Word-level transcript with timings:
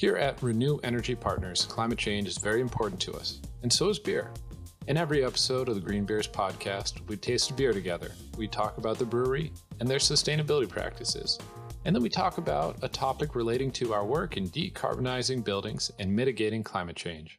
Here 0.00 0.16
at 0.16 0.42
Renew 0.42 0.78
Energy 0.82 1.14
Partners, 1.14 1.66
climate 1.66 1.98
change 1.98 2.26
is 2.26 2.38
very 2.38 2.62
important 2.62 2.98
to 3.02 3.12
us, 3.12 3.38
and 3.62 3.70
so 3.70 3.90
is 3.90 3.98
beer. 3.98 4.30
In 4.88 4.96
every 4.96 5.22
episode 5.22 5.68
of 5.68 5.74
the 5.74 5.80
Green 5.82 6.06
Beers 6.06 6.26
podcast, 6.26 7.06
we 7.06 7.18
taste 7.18 7.54
beer 7.54 7.74
together. 7.74 8.10
We 8.38 8.48
talk 8.48 8.78
about 8.78 8.98
the 8.98 9.04
brewery 9.04 9.52
and 9.78 9.86
their 9.86 9.98
sustainability 9.98 10.70
practices. 10.70 11.38
And 11.84 11.94
then 11.94 12.02
we 12.02 12.08
talk 12.08 12.38
about 12.38 12.78
a 12.80 12.88
topic 12.88 13.34
relating 13.34 13.70
to 13.72 13.92
our 13.92 14.06
work 14.06 14.38
in 14.38 14.48
decarbonizing 14.48 15.44
buildings 15.44 15.90
and 15.98 16.16
mitigating 16.16 16.62
climate 16.62 16.96
change. 16.96 17.38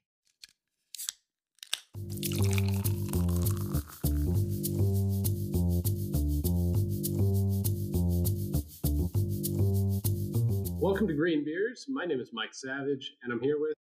Welcome 10.82 11.08
to 11.10 11.14
Green 11.14 11.46
Beers. 11.46 11.86
My 11.88 12.06
name 12.06 12.20
is 12.20 12.32
Mike 12.34 12.56
Savage, 12.56 13.14
and 13.22 13.32
I'm 13.32 13.40
here 13.40 13.60
with 13.60 13.76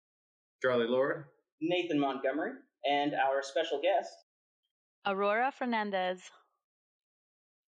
Charlie 0.60 0.88
Lord, 0.88 1.26
Nathan 1.60 2.00
Montgomery, 2.00 2.54
and 2.90 3.14
our 3.14 3.40
special 3.40 3.80
guest, 3.80 4.10
Aurora 5.06 5.52
Fernandez. 5.56 6.20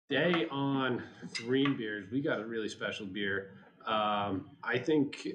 Day 0.10 0.48
on 0.50 1.04
Green 1.36 1.78
Beers, 1.78 2.08
we 2.12 2.20
got 2.20 2.40
a 2.40 2.46
really 2.48 2.68
special 2.68 3.06
beer. 3.06 3.52
Um, 3.86 4.50
I 4.64 4.80
think, 4.80 5.28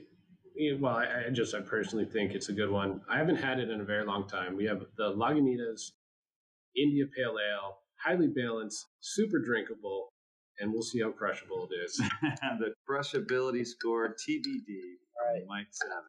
well, 0.80 0.96
I, 0.96 1.26
I 1.28 1.30
just, 1.30 1.54
I 1.54 1.60
personally 1.60 2.06
think 2.06 2.32
it's 2.32 2.48
a 2.48 2.52
good 2.52 2.72
one. 2.72 3.02
I 3.08 3.18
haven't 3.18 3.36
had 3.36 3.60
it 3.60 3.70
in 3.70 3.80
a 3.80 3.84
very 3.84 4.04
long 4.04 4.26
time. 4.26 4.56
We 4.56 4.64
have 4.64 4.80
the 4.96 5.12
Lagunitas 5.12 5.92
India 6.76 7.04
Pale 7.16 7.36
Ale, 7.38 7.78
highly 8.04 8.26
balanced, 8.26 8.84
super 8.98 9.38
drinkable, 9.38 10.08
and 10.58 10.72
we'll 10.72 10.82
see 10.82 11.00
how 11.00 11.10
crushable 11.10 11.68
it 11.70 11.74
is. 11.84 11.96
the 12.58 12.74
crushability 12.88 13.66
score 13.66 14.08
TBD. 14.08 14.96
Right. 15.32 15.42
Mike 15.48 15.66
Savage. 15.70 16.04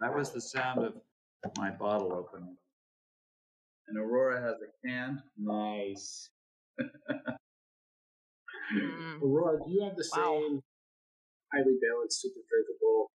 That 0.00 0.14
was 0.14 0.30
the 0.32 0.40
sound 0.40 0.84
of 0.84 0.94
my 1.56 1.70
bottle 1.70 2.12
opening. 2.12 2.56
And 3.88 3.98
Aurora 3.98 4.40
has 4.40 4.56
a 4.62 4.86
can. 4.86 5.22
nice. 5.38 6.30
Mm. 8.72 9.20
Aurora, 9.22 9.58
do 9.64 9.70
you 9.72 9.82
have 9.82 9.96
the 9.96 10.08
Wow. 10.16 10.40
same 10.40 10.60
highly 11.52 11.76
balanced, 11.82 12.20
super 12.20 12.40
drinkable? 12.48 13.10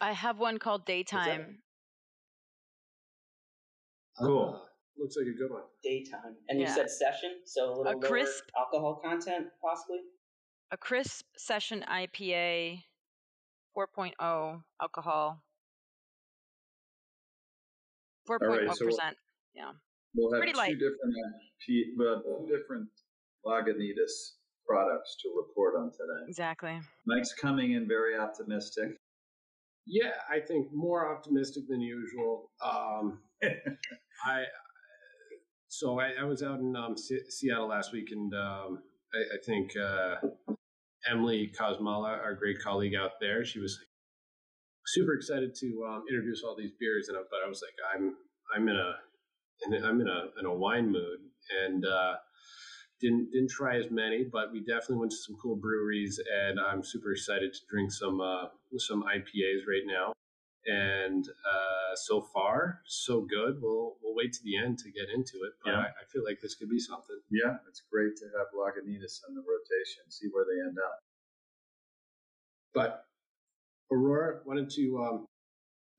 I 0.00 0.12
have 0.12 0.38
one 0.38 0.58
called 0.58 0.84
Daytime. 0.84 1.62
Cool. 4.18 4.62
Looks 4.98 5.16
like 5.16 5.26
a 5.26 5.36
good 5.36 5.50
one. 5.50 5.62
Daytime. 5.82 6.36
And 6.48 6.60
you 6.60 6.66
said 6.68 6.90
session, 6.90 7.40
so 7.44 7.64
a 7.64 7.74
little 7.76 7.92
A 7.92 7.94
lower 7.94 8.00
crisp- 8.00 8.44
alcohol 8.56 9.00
content, 9.02 9.46
possibly? 9.62 9.98
A 10.70 10.76
crisp 10.76 11.26
session 11.36 11.84
IPA, 11.88 12.82
4.0 13.76 14.62
alcohol. 14.80 15.42
4.0 18.28 18.74
so- 18.74 18.84
percent. 18.86 19.16
Yeah, 19.54 19.72
we'll 20.14 20.32
have 20.32 20.40
Pretty 20.40 20.52
two 20.52 20.58
light. 20.58 20.72
different 20.74 21.14
P, 21.66 21.94
but 21.98 22.22
two 22.22 22.46
different 22.56 22.88
Lagunitas 23.44 24.36
products 24.66 25.16
to 25.22 25.28
report 25.36 25.74
on 25.78 25.90
today. 25.90 26.24
Exactly. 26.28 26.80
Mike's 27.06 27.34
coming 27.34 27.72
in 27.72 27.86
very 27.88 28.16
optimistic. 28.16 28.90
Yeah, 29.86 30.12
I 30.30 30.38
think 30.40 30.68
more 30.72 31.12
optimistic 31.14 31.64
than 31.68 31.80
usual. 31.80 32.50
Um, 32.64 33.20
I 33.42 34.44
so 35.72 35.98
I, 35.98 36.10
I 36.20 36.24
was 36.24 36.42
out 36.42 36.60
in 36.60 36.76
um, 36.76 36.98
Se- 36.98 37.30
Seattle 37.30 37.68
last 37.68 37.94
week, 37.94 38.10
and 38.12 38.34
um, 38.34 38.82
I, 39.14 39.36
I 39.36 39.38
think 39.46 39.72
uh, 39.74 40.16
Emily 41.10 41.50
Kosmala, 41.58 42.10
our 42.22 42.34
great 42.34 42.60
colleague 42.62 42.94
out 42.94 43.12
there, 43.22 43.42
she 43.42 43.58
was 43.58 43.78
super 44.86 45.14
excited 45.14 45.54
to 45.60 45.86
um, 45.88 46.04
introduce 46.10 46.42
all 46.44 46.54
these 46.54 46.72
beers, 46.78 47.08
and 47.08 47.16
I, 47.16 47.22
but 47.30 47.38
I 47.44 47.48
was 47.48 47.62
like, 47.62 47.72
I'm 47.94 48.16
I'm 48.54 48.68
in 48.68 48.76
a 48.76 49.86
I'm 49.88 50.00
in 50.02 50.08
a 50.08 50.24
in 50.38 50.44
a 50.44 50.54
wine 50.54 50.92
mood, 50.92 51.20
and 51.64 51.86
uh, 51.86 52.16
didn't 53.00 53.30
didn't 53.32 53.50
try 53.50 53.78
as 53.78 53.90
many, 53.90 54.24
but 54.30 54.52
we 54.52 54.60
definitely 54.60 54.96
went 54.98 55.12
to 55.12 55.16
some 55.16 55.36
cool 55.42 55.56
breweries, 55.56 56.20
and 56.46 56.60
I'm 56.60 56.84
super 56.84 57.12
excited 57.12 57.50
to 57.50 57.60
drink 57.70 57.92
some 57.92 58.20
uh, 58.20 58.48
some 58.76 59.04
IPAs 59.04 59.64
right 59.66 59.86
now. 59.86 60.12
And 60.66 61.26
uh, 61.28 61.96
so 61.96 62.22
far, 62.22 62.80
so 62.86 63.22
good. 63.22 63.60
We'll 63.60 63.96
we'll 64.02 64.14
wait 64.14 64.32
to 64.34 64.40
the 64.44 64.56
end 64.56 64.78
to 64.78 64.90
get 64.92 65.08
into 65.12 65.38
it, 65.42 65.54
but 65.64 65.70
Yeah. 65.70 65.78
I, 65.78 65.86
I 65.86 66.04
feel 66.12 66.22
like 66.24 66.40
this 66.40 66.54
could 66.54 66.70
be 66.70 66.78
something. 66.78 67.18
Yeah, 67.30 67.56
it's 67.68 67.82
great 67.90 68.16
to 68.18 68.26
have 68.38 68.46
Lagunitas 68.54 69.20
in 69.28 69.34
the 69.34 69.42
rotation, 69.42 70.08
see 70.08 70.28
where 70.30 70.44
they 70.44 70.60
end 70.68 70.78
up. 70.78 70.98
But 72.74 73.04
Aurora, 73.90 74.40
wanted 74.46 74.70
to 74.70 74.98
um, 75.02 75.26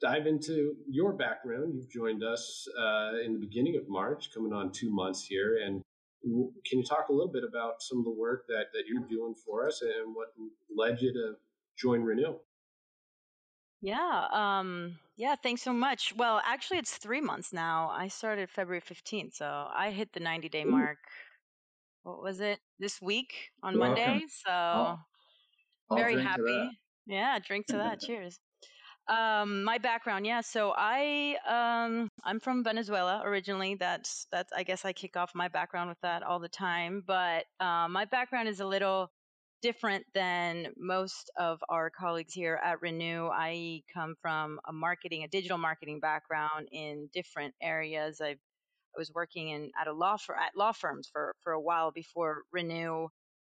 dive 0.01 0.27
into 0.27 0.75
your 0.87 1.13
background. 1.13 1.73
You've 1.75 1.89
joined 1.89 2.23
us 2.23 2.67
uh, 2.79 3.19
in 3.23 3.33
the 3.33 3.39
beginning 3.39 3.75
of 3.75 3.89
March, 3.89 4.29
coming 4.33 4.53
on 4.53 4.71
two 4.71 4.89
months 4.89 5.25
here, 5.25 5.59
and 5.63 5.81
can 6.23 6.79
you 6.79 6.83
talk 6.83 7.09
a 7.09 7.13
little 7.13 7.31
bit 7.31 7.43
about 7.43 7.81
some 7.81 7.99
of 7.99 8.05
the 8.05 8.11
work 8.11 8.45
that 8.47 8.67
that 8.73 8.83
you're 8.87 9.07
doing 9.09 9.35
for 9.45 9.67
us 9.67 9.81
and 9.81 10.15
what 10.15 10.29
led 10.75 11.01
you 11.01 11.11
to 11.11 11.33
join 11.77 12.01
Renew? 12.01 12.35
Yeah. 13.83 14.27
Um, 14.31 14.97
yeah. 15.17 15.35
Thanks 15.35 15.61
so 15.61 15.73
much. 15.73 16.13
Well, 16.15 16.41
actually, 16.43 16.79
it's 16.79 16.97
three 16.97 17.21
months 17.21 17.51
now. 17.51 17.91
I 17.93 18.07
started 18.07 18.49
February 18.49 18.81
15th, 18.81 19.35
so 19.35 19.45
I 19.45 19.91
hit 19.91 20.13
the 20.13 20.21
90 20.21 20.49
day 20.49 20.63
Ooh. 20.63 20.71
mark. 20.71 20.97
What 22.03 22.23
was 22.23 22.39
it? 22.39 22.59
This 22.79 23.01
week 23.01 23.33
on 23.61 23.77
Welcome. 23.77 24.03
Monday. 24.03 24.25
So. 24.45 24.51
I'll 24.51 25.97
very 25.97 26.21
happy. 26.21 26.69
Yeah, 27.05 27.37
drink 27.45 27.67
to 27.67 27.77
that. 27.77 27.99
Cheers. 28.05 28.39
Um, 29.07 29.65
my 29.65 29.79
background, 29.79 30.25
yeah. 30.25 30.39
So 30.41 30.73
I 30.75 31.35
um 31.47 32.09
I'm 32.23 32.39
from 32.39 32.63
Venezuela 32.63 33.21
originally. 33.25 33.75
That's 33.75 34.27
that's 34.31 34.53
I 34.53 34.63
guess 34.63 34.85
I 34.85 34.93
kick 34.93 35.17
off 35.17 35.31
my 35.35 35.49
background 35.49 35.89
with 35.89 35.99
that 36.01 36.23
all 36.23 36.39
the 36.39 36.47
time. 36.47 37.03
But 37.05 37.45
um, 37.59 37.91
my 37.91 38.05
background 38.05 38.47
is 38.47 38.61
a 38.61 38.65
little 38.65 39.11
different 39.63 40.05
than 40.13 40.67
most 40.77 41.31
of 41.39 41.59
our 41.69 41.89
colleagues 41.89 42.33
here 42.33 42.59
at 42.63 42.81
Renew. 42.81 43.29
I 43.33 43.81
come 43.93 44.15
from 44.21 44.59
a 44.67 44.73
marketing, 44.73 45.23
a 45.23 45.27
digital 45.29 45.57
marketing 45.57 46.01
background 46.01 46.67
in 46.71 47.09
different 47.13 47.55
areas. 47.61 48.21
I've 48.21 48.37
I 48.95 48.99
was 48.99 49.11
working 49.11 49.49
in 49.49 49.71
at 49.79 49.87
a 49.87 49.93
law 49.93 50.17
fir- 50.17 50.35
at 50.35 50.55
law 50.55 50.71
firms 50.71 51.09
for 51.11 51.33
for 51.43 51.53
a 51.53 51.61
while 51.61 51.91
before 51.91 52.43
Renew. 52.51 53.07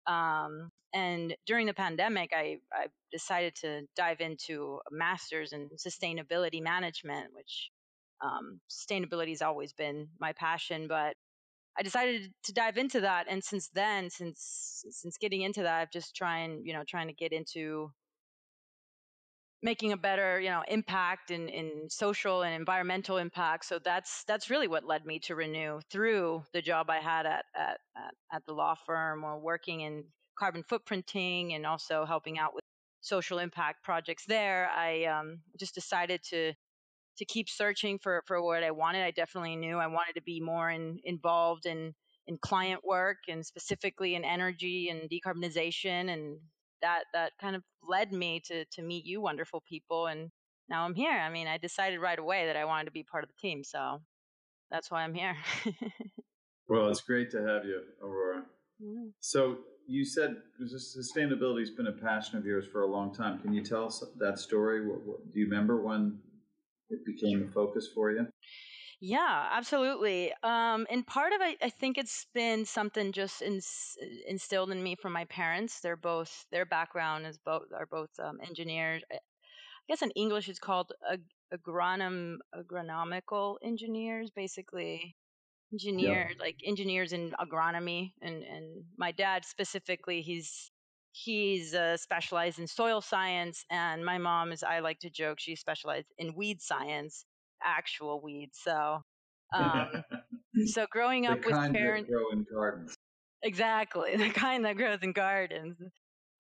Um, 0.06 0.70
and 0.92 1.36
during 1.46 1.66
the 1.66 1.74
pandemic, 1.74 2.32
I, 2.34 2.58
I 2.72 2.88
decided 3.12 3.54
to 3.62 3.82
dive 3.96 4.20
into 4.20 4.80
a 4.90 4.94
master's 4.94 5.52
in 5.52 5.70
sustainability 5.78 6.60
management, 6.62 7.28
which 7.32 7.70
um, 8.20 8.60
sustainability 8.68 9.30
has 9.30 9.42
always 9.42 9.72
been 9.72 10.08
my 10.18 10.32
passion. 10.32 10.88
But 10.88 11.14
I 11.80 11.82
decided 11.82 12.30
to 12.44 12.52
dive 12.52 12.76
into 12.76 13.00
that, 13.00 13.24
and 13.30 13.42
since 13.42 13.68
then, 13.68 14.10
since 14.10 14.84
since 14.90 15.16
getting 15.16 15.40
into 15.40 15.62
that, 15.62 15.80
I've 15.80 15.90
just 15.90 16.14
trying 16.14 16.60
you 16.66 16.74
know 16.74 16.84
trying 16.86 17.06
to 17.06 17.14
get 17.14 17.32
into 17.32 17.90
making 19.62 19.92
a 19.92 19.96
better 19.96 20.38
you 20.38 20.50
know 20.50 20.62
impact 20.68 21.30
in, 21.30 21.48
in 21.48 21.88
social 21.88 22.42
and 22.42 22.54
environmental 22.54 23.16
impact. 23.16 23.64
So 23.64 23.78
that's 23.82 24.24
that's 24.24 24.50
really 24.50 24.68
what 24.68 24.84
led 24.84 25.06
me 25.06 25.20
to 25.20 25.34
renew 25.34 25.80
through 25.90 26.44
the 26.52 26.60
job 26.60 26.90
i 26.90 26.98
had 26.98 27.24
at 27.24 27.46
at, 27.56 27.78
at, 27.96 28.14
at 28.30 28.46
the 28.46 28.52
law 28.52 28.74
firm 28.84 29.24
or 29.24 29.38
working 29.38 29.80
in 29.80 30.04
carbon 30.38 30.62
footprinting 30.62 31.56
and 31.56 31.64
also 31.64 32.04
helping 32.04 32.38
out 32.38 32.54
with 32.54 32.64
social 33.00 33.38
impact 33.38 33.82
projects 33.82 34.26
there. 34.26 34.68
I 34.68 35.04
um, 35.04 35.40
just 35.58 35.74
decided 35.74 36.20
to 36.24 36.52
to 37.20 37.24
keep 37.24 37.48
searching 37.48 37.98
for 37.98 38.22
for 38.26 38.42
what 38.42 38.64
i 38.64 38.70
wanted 38.70 39.04
i 39.04 39.10
definitely 39.12 39.54
knew 39.54 39.78
i 39.78 39.86
wanted 39.86 40.14
to 40.14 40.22
be 40.22 40.40
more 40.40 40.70
in, 40.70 40.98
involved 41.04 41.66
in 41.66 41.94
in 42.26 42.36
client 42.38 42.80
work 42.84 43.18
and 43.28 43.46
specifically 43.46 44.14
in 44.14 44.24
energy 44.24 44.88
and 44.88 45.08
decarbonization 45.08 46.12
and 46.12 46.38
that 46.82 47.04
that 47.12 47.32
kind 47.40 47.54
of 47.54 47.62
led 47.88 48.12
me 48.12 48.40
to 48.44 48.64
to 48.66 48.82
meet 48.82 49.06
you 49.06 49.20
wonderful 49.20 49.62
people 49.68 50.08
and 50.08 50.30
now 50.70 50.84
I'm 50.84 50.94
here. 50.94 51.10
I 51.10 51.28
mean, 51.30 51.48
I 51.48 51.58
decided 51.58 51.98
right 51.98 52.18
away 52.18 52.46
that 52.46 52.56
I 52.56 52.64
wanted 52.64 52.84
to 52.84 52.92
be 52.92 53.02
part 53.02 53.24
of 53.24 53.28
the 53.28 53.34
team, 53.40 53.64
so 53.64 54.00
that's 54.70 54.90
why 54.90 55.02
I'm 55.02 55.14
here. 55.14 55.36
Well, 56.68 56.88
it's 56.88 57.00
great 57.00 57.32
to 57.32 57.38
have 57.38 57.64
you, 57.64 57.82
Aurora. 58.00 58.44
Mm. 58.80 59.10
So 59.18 59.58
you 59.88 60.04
said 60.04 60.36
sustainability 60.62 61.58
has 61.58 61.70
been 61.70 61.88
a 61.88 61.92
passion 61.92 62.38
of 62.38 62.46
yours 62.46 62.64
for 62.64 62.82
a 62.82 62.86
long 62.86 63.12
time. 63.12 63.40
Can 63.40 63.52
you 63.52 63.64
tell 63.64 63.86
us 63.86 64.04
that 64.20 64.38
story? 64.38 64.78
Do 64.86 65.40
you 65.40 65.46
remember 65.46 65.82
when 65.82 66.20
it 66.90 67.04
became 67.04 67.48
a 67.48 67.52
focus 67.52 67.88
for 67.94 68.10
you? 68.12 68.26
Yeah, 69.00 69.48
absolutely. 69.52 70.32
Um, 70.42 70.86
and 70.90 71.06
part 71.06 71.32
of 71.32 71.40
it, 71.40 71.58
I 71.62 71.70
think 71.70 71.96
it's 71.98 72.26
been 72.34 72.66
something 72.66 73.12
just 73.12 73.40
ins- 73.42 73.96
instilled 74.26 74.70
in 74.70 74.82
me 74.82 74.94
from 74.96 75.12
my 75.12 75.24
parents. 75.26 75.80
They're 75.80 75.96
both 75.96 76.44
their 76.50 76.66
background 76.66 77.26
is 77.26 77.38
both 77.38 77.72
are 77.74 77.86
both 77.86 78.10
um, 78.18 78.38
engineers. 78.46 79.02
I 79.10 79.16
guess 79.88 80.02
in 80.02 80.10
English 80.12 80.48
it's 80.48 80.58
called 80.58 80.92
ag- 81.10 81.22
agronom 81.54 82.38
agronomical 82.54 83.56
engineers, 83.62 84.30
basically 84.30 85.16
engineer 85.72 86.32
like 86.40 86.56
engineers 86.64 87.12
in 87.12 87.32
agronomy. 87.40 88.12
And 88.22 88.42
and 88.44 88.84
my 88.98 89.12
dad 89.12 89.44
specifically, 89.46 90.22
he's 90.22 90.70
he's 91.12 91.74
uh, 91.74 91.96
specialized 91.96 92.58
in 92.58 92.66
soil 92.66 93.00
science, 93.00 93.64
and 93.70 94.04
my 94.04 94.18
mom 94.18 94.52
is. 94.52 94.62
I 94.62 94.80
like 94.80 95.00
to 95.00 95.10
joke 95.10 95.38
she 95.40 95.56
specialized 95.56 96.08
in 96.18 96.34
weed 96.34 96.60
science, 96.60 97.24
actual 97.62 98.20
weeds. 98.22 98.58
So, 98.62 99.00
um, 99.52 100.04
so 100.66 100.86
growing 100.90 101.26
up 101.26 101.44
with 101.44 101.54
parents, 101.72 102.08
that 102.08 102.14
grow 102.14 102.30
in 102.32 102.46
gardens. 102.52 102.94
exactly 103.42 104.16
the 104.18 104.30
kind 104.30 104.64
that 104.64 104.76
grows 104.76 104.98
in 105.02 105.12
gardens. 105.12 105.76
Um, 105.80 105.90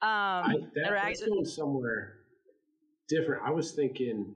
I, 0.02 0.54
that, 0.74 0.90
that's 1.02 1.26
going 1.26 1.44
somewhere 1.44 2.20
different. 3.08 3.42
I 3.44 3.50
was 3.50 3.72
thinking 3.72 4.34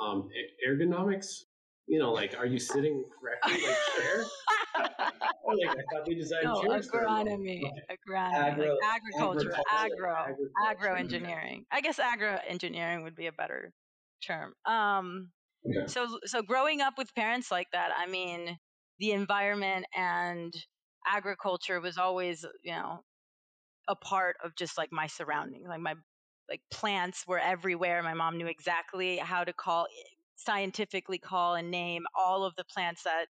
um, 0.00 0.28
ergonomics. 0.68 1.44
You 1.86 1.98
know, 1.98 2.12
like, 2.12 2.34
are 2.38 2.46
you 2.46 2.58
sitting 2.58 3.04
correctly, 3.20 3.66
like 3.66 3.76
chair? 3.96 4.24
Or 5.44 5.54
like, 5.56 5.70
I 5.70 5.82
thought 5.94 6.08
we 6.08 6.14
designed 6.14 6.44
no, 6.44 6.62
agronomy, 6.62 7.60
agronomy, 7.90 8.34
Agro- 8.34 8.74
like 8.74 8.94
agriculture, 8.96 9.52
agriculture. 9.52 9.66
agro, 9.70 10.14
Agriculture. 10.58 10.86
agroengineering. 10.86 11.64
I 11.70 11.80
guess 11.80 11.98
agro 11.98 12.38
engineering 12.48 13.02
would 13.04 13.14
be 13.14 13.26
a 13.26 13.32
better 13.32 13.72
term. 14.26 14.54
Um, 14.64 15.30
Yeah. 15.64 15.86
so 15.86 16.18
so 16.24 16.42
growing 16.42 16.80
up 16.80 16.94
with 16.98 17.14
parents 17.14 17.50
like 17.50 17.68
that, 17.72 17.90
I 17.96 18.06
mean, 18.06 18.58
the 18.98 19.12
environment 19.12 19.86
and 19.94 20.52
agriculture 21.06 21.80
was 21.80 21.98
always, 21.98 22.44
you 22.62 22.72
know, 22.72 23.00
a 23.88 23.96
part 23.96 24.36
of 24.44 24.54
just 24.56 24.78
like 24.78 24.92
my 24.92 25.06
surroundings. 25.06 25.66
Like 25.68 25.80
my 25.80 25.94
like 26.48 26.62
plants 26.70 27.24
were 27.26 27.38
everywhere. 27.38 28.02
My 28.02 28.14
mom 28.14 28.36
knew 28.38 28.46
exactly 28.46 29.16
how 29.18 29.44
to 29.44 29.52
call 29.52 29.86
scientifically 30.36 31.18
call 31.18 31.54
and 31.54 31.70
name 31.70 32.04
all 32.16 32.44
of 32.44 32.54
the 32.56 32.64
plants 32.64 33.02
that 33.04 33.26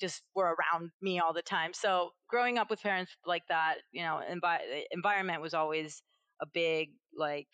just 0.00 0.22
were 0.34 0.54
around 0.56 0.90
me 1.02 1.18
all 1.20 1.32
the 1.32 1.42
time. 1.42 1.72
So 1.74 2.10
growing 2.28 2.58
up 2.58 2.70
with 2.70 2.82
parents 2.82 3.12
like 3.26 3.44
that, 3.48 3.76
you 3.92 4.02
know, 4.02 4.20
envi- 4.30 4.84
environment 4.90 5.42
was 5.42 5.54
always 5.54 6.02
a 6.42 6.46
big 6.46 6.90
like 7.16 7.48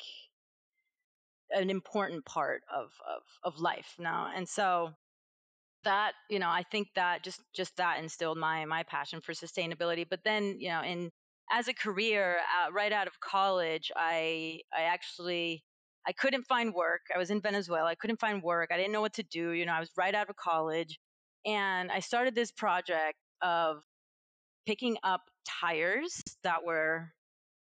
an 1.51 1.71
important 1.71 2.25
part 2.25 2.63
of 2.75 2.91
of 3.09 3.23
of 3.45 3.61
life 3.61 3.95
now. 3.99 4.31
And 4.35 4.49
so 4.49 4.91
that, 5.85 6.13
you 6.31 6.39
know, 6.39 6.49
I 6.51 6.63
think 6.71 6.89
that 6.97 7.25
just 7.25 7.41
just 7.55 7.77
that 7.77 7.99
instilled 8.01 8.39
my 8.39 8.65
my 8.65 8.83
passion 8.85 9.21
for 9.21 9.33
sustainability. 9.33 10.07
But 10.09 10.21
then, 10.25 10.57
you 10.61 10.69
know, 10.69 10.83
in 10.83 11.11
as 11.53 11.69
a 11.69 11.75
career, 11.75 12.39
uh, 12.39 12.73
right 12.73 12.93
out 12.93 13.07
of 13.07 13.21
college, 13.21 13.91
I 13.97 14.61
I 14.77 14.83
actually 14.83 15.65
I 16.07 16.13
couldn't 16.13 16.45
find 16.47 16.75
work. 16.75 17.03
I 17.15 17.19
was 17.19 17.31
in 17.31 17.41
Venezuela. 17.41 17.89
I 17.91 17.95
couldn't 17.97 18.21
find 18.21 18.43
work. 18.43 18.71
I 18.73 18.77
didn't 18.77 18.93
know 18.93 19.01
what 19.01 19.15
to 19.15 19.23
do. 19.25 19.51
You 19.53 19.67
know, 19.67 19.73
I 19.73 19.81
was 19.81 19.91
right 19.97 20.15
out 20.15 20.31
of 20.31 20.37
college, 20.37 20.99
and 21.45 21.91
I 21.91 22.01
started 22.01 22.35
this 22.35 22.51
project 22.51 23.19
of 23.41 23.83
picking 24.67 24.97
up 25.03 25.23
tires 25.61 26.23
that 26.45 26.65
were 26.65 27.13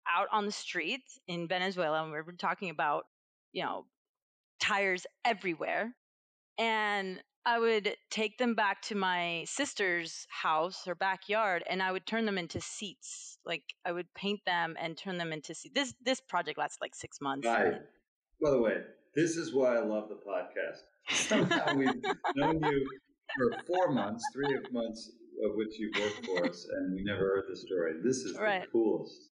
out 0.08 0.28
on 0.32 0.46
the 0.46 0.52
streets 0.52 1.18
in 1.26 1.48
Venezuela. 1.48 2.02
And 2.02 2.12
we 2.12 2.20
were 2.20 2.32
talking 2.32 2.70
about, 2.70 3.04
you 3.52 3.62
know, 3.62 3.86
tires 4.60 5.06
everywhere. 5.24 5.94
And 6.58 7.20
I 7.46 7.58
would 7.58 7.94
take 8.10 8.38
them 8.38 8.54
back 8.54 8.80
to 8.82 8.94
my 8.94 9.44
sister's 9.46 10.26
house, 10.30 10.84
her 10.86 10.94
backyard, 10.94 11.62
and 11.68 11.82
I 11.82 11.92
would 11.92 12.06
turn 12.06 12.24
them 12.24 12.38
into 12.38 12.60
seats. 12.60 13.38
Like 13.44 13.64
I 13.84 13.92
would 13.92 14.06
paint 14.14 14.40
them 14.46 14.76
and 14.80 14.96
turn 14.96 15.18
them 15.18 15.32
into 15.32 15.54
seats. 15.54 15.74
This 15.74 15.94
this 16.02 16.20
project 16.20 16.58
lasted 16.58 16.80
like 16.80 16.94
six 16.94 17.20
months. 17.20 17.46
Hi. 17.46 17.72
By 18.42 18.50
the 18.50 18.60
way, 18.60 18.76
this 19.14 19.36
is 19.36 19.52
why 19.52 19.76
I 19.76 19.80
love 19.80 20.08
the 20.08 20.16
podcast. 20.16 20.78
Somehow 21.10 21.74
we've 21.74 22.02
known 22.34 22.60
you 22.62 22.88
for 23.36 23.62
four 23.66 23.92
months, 23.92 24.24
three 24.32 24.54
of 24.56 24.72
months 24.72 25.10
of 25.44 25.56
which 25.56 25.78
you've 25.78 25.94
worked 26.00 26.24
for 26.26 26.46
us, 26.48 26.66
and 26.70 26.94
we 26.94 27.02
never 27.02 27.20
heard 27.20 27.44
the 27.48 27.56
story. 27.56 27.94
This 28.02 28.18
is 28.18 28.36
Right. 28.38 28.62
the 28.62 28.68
coolest. 28.68 29.30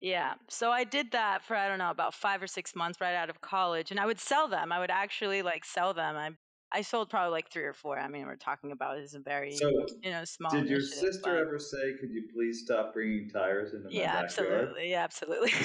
Yeah. 0.00 0.34
So 0.48 0.70
I 0.70 0.84
did 0.84 1.12
that 1.12 1.42
for 1.42 1.56
I 1.56 1.68
don't 1.68 1.78
know 1.78 1.90
about 1.90 2.14
five 2.14 2.42
or 2.42 2.46
six 2.46 2.74
months 2.74 3.00
right 3.00 3.14
out 3.14 3.30
of 3.30 3.40
college, 3.40 3.90
and 3.90 3.98
I 4.00 4.06
would 4.06 4.20
sell 4.20 4.48
them. 4.48 4.70
I 4.72 4.78
would 4.78 4.90
actually 4.90 5.42
like 5.42 5.64
sell 5.64 5.94
them. 5.94 6.16
I 6.16 6.30
I 6.72 6.82
sold 6.82 7.08
probably 7.10 7.30
like 7.30 7.48
three 7.50 7.62
or 7.62 7.72
four. 7.72 7.96
I 7.98 8.08
mean, 8.08 8.26
we're 8.26 8.34
talking 8.36 8.72
about 8.72 8.98
is 8.98 9.14
a 9.14 9.20
very 9.20 9.52
So, 9.52 9.70
you 10.02 10.10
know 10.10 10.24
small. 10.24 10.50
did 10.50 10.68
your 10.68 10.80
sister 10.80 11.30
but- 11.32 11.46
ever 11.46 11.58
say, 11.60 11.94
"Could 12.00 12.10
you 12.10 12.28
please 12.34 12.62
stop 12.64 12.92
bringing 12.92 13.30
tires 13.30 13.72
into 13.72 13.88
my 13.88 13.90
Yeah, 14.00 14.22
backyard"? 14.22 14.24
absolutely. 14.74 14.90
Yeah, 14.90 15.04
absolutely. 15.04 15.52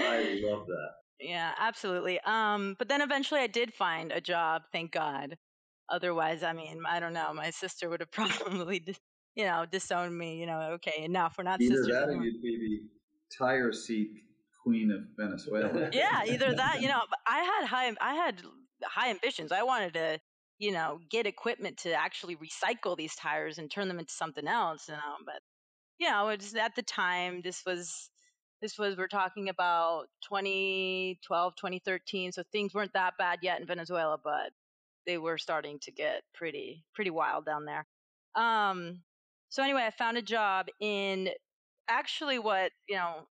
I 0.00 0.40
love 0.42 0.66
that. 0.66 0.90
Yeah, 1.28 1.52
absolutely. 1.58 2.18
Um, 2.24 2.74
but 2.78 2.88
then 2.88 3.02
eventually 3.02 3.40
I 3.40 3.48
did 3.48 3.74
find 3.74 4.12
a 4.12 4.20
job, 4.20 4.62
thank 4.72 4.92
God. 4.92 5.36
Otherwise, 5.90 6.42
I 6.42 6.54
mean, 6.54 6.82
I 6.88 7.00
don't 7.00 7.12
know. 7.12 7.32
My 7.34 7.50
sister 7.50 7.90
would 7.90 8.00
have 8.00 8.10
probably, 8.12 8.82
you 9.34 9.44
know, 9.44 9.66
disowned 9.70 10.16
me. 10.16 10.36
You 10.40 10.46
know, 10.46 10.60
okay, 10.76 11.04
enough. 11.04 11.34
We're 11.36 11.44
not 11.44 11.60
Either 11.60 11.76
sisters 11.76 11.94
that, 11.94 12.08
or 12.08 12.24
you'd 12.24 12.42
be 12.42 12.56
the 12.58 13.36
tire 13.36 13.72
seat 13.72 14.10
queen 14.62 14.90
of 14.90 15.00
Venezuela. 15.18 15.90
yeah, 15.92 16.24
either 16.26 16.54
that. 16.54 16.80
You 16.80 16.88
know, 16.88 17.02
I 17.26 17.40
had 17.40 17.66
high, 17.66 17.92
I 18.00 18.14
had 18.14 18.42
high 18.84 19.10
ambitions. 19.10 19.52
I 19.52 19.62
wanted 19.64 19.94
to, 19.94 20.18
you 20.58 20.72
know, 20.72 20.98
get 21.10 21.26
equipment 21.26 21.76
to 21.78 21.92
actually 21.92 22.36
recycle 22.36 22.96
these 22.96 23.14
tires 23.14 23.58
and 23.58 23.70
turn 23.70 23.88
them 23.88 23.98
into 23.98 24.12
something 24.14 24.48
else. 24.48 24.88
You 24.88 24.94
know, 24.94 25.16
but 25.26 25.40
you 25.98 26.08
know, 26.10 26.28
it's 26.28 26.54
at 26.54 26.74
the 26.74 26.82
time. 26.82 27.42
This 27.42 27.62
was, 27.66 28.08
this 28.60 28.78
was 28.78 28.96
we're 28.96 29.08
talking 29.08 29.48
about 29.48 30.06
2012, 30.28 31.56
2013. 31.56 32.32
So 32.32 32.42
things 32.52 32.74
weren't 32.74 32.92
that 32.94 33.14
bad 33.18 33.40
yet 33.42 33.60
in 33.60 33.66
Venezuela, 33.66 34.18
but 34.22 34.50
they 35.06 35.18
were 35.18 35.38
starting 35.38 35.78
to 35.80 35.92
get 35.92 36.22
pretty, 36.34 36.84
pretty 36.94 37.10
wild 37.10 37.44
down 37.46 37.64
there. 37.64 37.86
Um. 38.34 39.02
So 39.50 39.62
anyway, 39.62 39.84
I 39.86 39.90
found 39.90 40.18
a 40.18 40.22
job 40.22 40.66
in 40.80 41.30
actually 41.88 42.38
what 42.38 42.72
you 42.88 42.96
know 42.96 43.26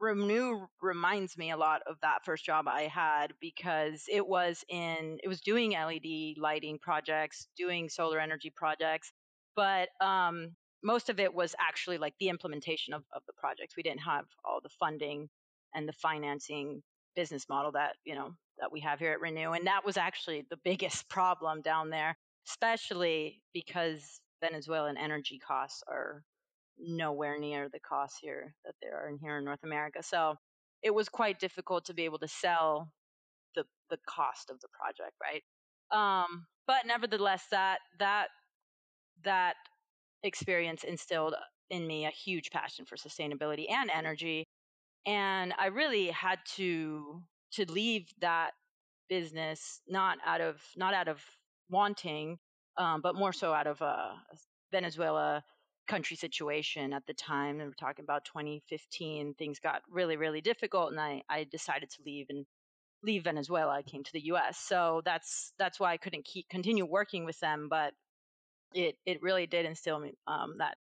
Renew 0.00 0.66
reminds 0.82 1.38
me 1.38 1.52
a 1.52 1.56
lot 1.56 1.82
of 1.86 1.96
that 2.02 2.24
first 2.24 2.44
job 2.44 2.66
I 2.66 2.82
had 2.82 3.34
because 3.40 4.04
it 4.08 4.26
was 4.26 4.64
in 4.68 5.18
it 5.22 5.28
was 5.28 5.40
doing 5.40 5.70
LED 5.72 6.38
lighting 6.38 6.80
projects, 6.80 7.46
doing 7.56 7.88
solar 7.88 8.18
energy 8.18 8.50
projects, 8.50 9.12
but 9.54 9.90
um, 10.00 10.56
most 10.82 11.08
of 11.08 11.20
it 11.20 11.32
was 11.32 11.54
actually 11.60 11.98
like 11.98 12.14
the 12.18 12.28
implementation 12.28 12.94
of, 12.94 13.04
of 13.14 13.22
the 13.26 13.32
projects. 13.34 13.76
We 13.76 13.82
didn't 13.82 14.00
have 14.00 14.24
all 14.44 14.60
the 14.62 14.68
funding 14.68 15.28
and 15.74 15.88
the 15.88 15.92
financing 15.92 16.82
business 17.14 17.46
model 17.48 17.72
that 17.72 17.96
you 18.04 18.14
know 18.14 18.34
that 18.58 18.72
we 18.72 18.80
have 18.80 18.98
here 18.98 19.12
at 19.12 19.20
Renew, 19.20 19.52
and 19.52 19.66
that 19.66 19.84
was 19.84 19.96
actually 19.96 20.46
the 20.50 20.58
biggest 20.64 21.08
problem 21.10 21.62
down 21.62 21.90
there, 21.90 22.16
especially 22.48 23.40
because 23.52 24.20
Venezuelan 24.42 24.96
energy 24.96 25.38
costs 25.38 25.82
are 25.88 26.22
nowhere 26.78 27.38
near 27.38 27.68
the 27.68 27.80
costs 27.80 28.18
here 28.20 28.54
that 28.64 28.74
there 28.82 28.98
are 28.98 29.08
in 29.08 29.18
here 29.18 29.38
in 29.38 29.44
North 29.44 29.62
America. 29.62 30.02
So 30.02 30.36
it 30.82 30.92
was 30.92 31.08
quite 31.08 31.38
difficult 31.38 31.84
to 31.86 31.94
be 31.94 32.04
able 32.04 32.18
to 32.18 32.28
sell 32.28 32.92
the 33.54 33.64
the 33.90 33.98
cost 34.08 34.50
of 34.50 34.60
the 34.60 34.68
project, 34.68 35.12
right? 35.22 35.42
Um, 35.92 36.46
but 36.66 36.86
nevertheless, 36.86 37.44
that 37.50 37.78
that 37.98 38.28
that 39.24 39.54
experience 40.22 40.84
instilled 40.84 41.34
in 41.70 41.86
me 41.86 42.06
a 42.06 42.10
huge 42.10 42.50
passion 42.50 42.84
for 42.84 42.96
sustainability 42.96 43.70
and 43.70 43.90
energy, 43.90 44.46
and 45.06 45.54
I 45.58 45.66
really 45.66 46.08
had 46.08 46.38
to 46.56 47.22
to 47.52 47.70
leave 47.70 48.06
that 48.20 48.52
business 49.08 49.80
not 49.88 50.18
out 50.24 50.40
of 50.40 50.60
not 50.76 50.94
out 50.94 51.08
of 51.08 51.22
wanting, 51.70 52.38
um, 52.76 53.00
but 53.02 53.14
more 53.14 53.32
so 53.32 53.52
out 53.52 53.66
of 53.66 53.80
uh, 53.82 54.12
Venezuela 54.70 55.44
country 55.88 56.16
situation 56.16 56.92
at 56.92 57.04
the 57.06 57.14
time 57.14 57.60
and 57.60 57.68
we're 57.68 57.74
talking 57.74 58.04
about 58.04 58.24
2015 58.24 59.34
things 59.34 59.58
got 59.58 59.82
really 59.90 60.16
really 60.16 60.40
difficult 60.40 60.90
and 60.90 61.00
I, 61.00 61.22
I 61.28 61.44
decided 61.44 61.90
to 61.90 62.02
leave 62.06 62.26
and 62.30 62.46
leave 63.02 63.24
venezuela 63.24 63.72
i 63.72 63.82
came 63.82 64.04
to 64.04 64.12
the 64.12 64.20
us 64.20 64.58
so 64.58 65.02
that's 65.04 65.52
that's 65.58 65.80
why 65.80 65.92
i 65.92 65.96
couldn't 65.96 66.24
keep 66.24 66.48
continue 66.48 66.86
working 66.86 67.24
with 67.24 67.38
them 67.40 67.66
but 67.68 67.92
it 68.74 68.96
it 69.06 69.22
really 69.22 69.46
did 69.46 69.66
instill 69.66 69.98
me 69.98 70.12
um, 70.26 70.56
that 70.58 70.76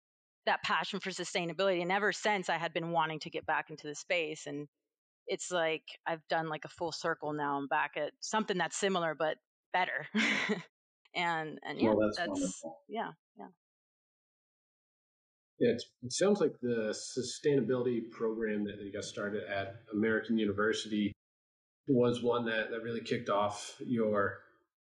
that 0.45 0.63
passion 0.63 0.99
for 0.99 1.11
sustainability 1.11 1.81
and 1.81 1.91
ever 1.91 2.11
since 2.11 2.49
i 2.49 2.57
had 2.57 2.73
been 2.73 2.91
wanting 2.91 3.19
to 3.19 3.29
get 3.29 3.45
back 3.45 3.69
into 3.69 3.87
the 3.87 3.95
space 3.95 4.47
and 4.47 4.67
it's 5.27 5.51
like 5.51 5.83
i've 6.07 6.27
done 6.29 6.49
like 6.49 6.65
a 6.65 6.69
full 6.69 6.91
circle 6.91 7.31
now 7.31 7.57
i'm 7.57 7.67
back 7.67 7.91
at 7.95 8.11
something 8.21 8.57
that's 8.57 8.75
similar 8.75 9.15
but 9.15 9.37
better. 9.73 10.07
And 11.13 11.59
and 11.67 11.77
yeah 11.77 11.89
well, 11.89 12.09
that's, 12.15 12.39
that's 12.39 12.63
yeah 12.87 13.09
yeah. 13.37 13.47
It 15.59 15.83
sounds 16.13 16.39
like 16.39 16.53
the 16.61 16.95
sustainability 16.95 18.09
program 18.11 18.63
that 18.63 18.79
you 18.81 18.93
got 18.93 19.03
started 19.03 19.43
at 19.43 19.75
American 19.93 20.37
University 20.37 21.11
was 21.85 22.23
one 22.23 22.45
that, 22.45 22.71
that 22.71 22.81
really 22.81 23.01
kicked 23.01 23.29
off 23.29 23.75
your 23.85 24.37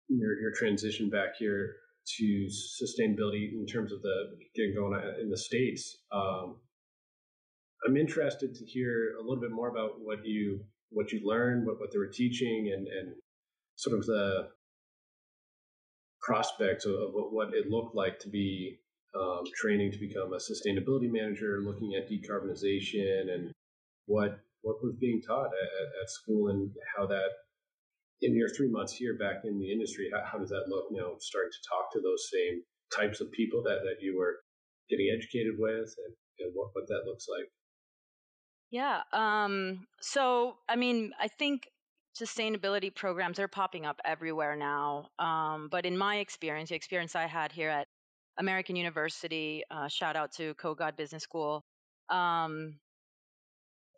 your 0.08 0.40
your 0.40 0.52
transition 0.52 1.10
back 1.10 1.36
here 1.38 1.74
to 2.18 2.48
sustainability 2.82 3.52
in 3.52 3.66
terms 3.66 3.92
of 3.92 4.00
the 4.02 4.36
getting 4.54 4.74
going 4.74 5.00
in 5.20 5.30
the 5.30 5.36
states. 5.38 5.98
Um, 6.12 6.56
I'm 7.86 7.96
interested 7.96 8.54
to 8.54 8.64
hear 8.64 9.14
a 9.18 9.22
little 9.22 9.40
bit 9.40 9.52
more 9.52 9.68
about 9.68 10.00
what 10.00 10.24
you 10.24 10.64
what 10.90 11.12
you 11.12 11.20
learned, 11.24 11.66
what, 11.66 11.80
what 11.80 11.90
they 11.92 11.98
were 11.98 12.06
teaching, 12.12 12.72
and 12.74 12.86
and 12.86 13.14
sort 13.76 13.98
of 13.98 14.06
the 14.06 14.48
prospects 16.22 16.86
of, 16.86 16.94
what 17.12 17.54
it 17.54 17.70
looked 17.70 17.94
like 17.94 18.18
to 18.20 18.28
be 18.28 18.78
um, 19.14 19.44
training 19.54 19.92
to 19.92 19.98
become 19.98 20.32
a 20.32 20.38
sustainability 20.38 21.10
manager, 21.10 21.60
looking 21.64 21.94
at 21.94 22.10
decarbonization 22.10 23.32
and 23.32 23.52
what 24.06 24.40
what 24.62 24.82
was 24.82 24.94
being 25.00 25.22
taught 25.22 25.46
at, 25.46 26.02
at 26.02 26.10
school 26.10 26.48
and 26.48 26.70
how 26.96 27.06
that 27.06 27.30
in 28.22 28.34
your 28.34 28.48
three 28.48 28.70
months 28.70 28.94
here 28.94 29.16
back 29.18 29.44
in 29.44 29.58
the 29.58 29.70
industry, 29.70 30.08
how, 30.12 30.22
how 30.24 30.38
does 30.38 30.50
that 30.50 30.68
look 30.68 30.86
now? 30.90 31.12
Starting 31.20 31.50
to 31.52 31.68
talk 31.68 31.92
to 31.92 32.00
those 32.00 32.28
same 32.32 32.62
types 32.94 33.20
of 33.20 33.30
people 33.32 33.62
that, 33.62 33.80
that 33.84 34.00
you 34.00 34.16
were 34.16 34.36
getting 34.88 35.08
educated 35.14 35.54
with 35.58 35.94
and, 36.04 36.14
and 36.40 36.52
what, 36.54 36.70
what 36.72 36.86
that 36.88 37.02
looks 37.06 37.26
like. 37.28 37.48
Yeah. 38.70 39.02
Um, 39.12 39.86
so, 40.00 40.56
I 40.68 40.76
mean, 40.76 41.12
I 41.20 41.28
think 41.28 41.68
sustainability 42.18 42.94
programs 42.94 43.38
are 43.38 43.48
popping 43.48 43.84
up 43.84 44.00
everywhere 44.04 44.56
now. 44.56 45.08
Um, 45.18 45.68
but 45.70 45.84
in 45.84 45.96
my 45.96 46.16
experience, 46.16 46.70
the 46.70 46.76
experience 46.76 47.14
I 47.14 47.26
had 47.26 47.52
here 47.52 47.68
at 47.70 47.86
American 48.38 48.76
University, 48.76 49.62
uh, 49.70 49.88
shout 49.88 50.16
out 50.16 50.32
to 50.32 50.54
Kogod 50.54 50.96
Business 50.96 51.22
School. 51.22 51.64
Um, 52.08 52.78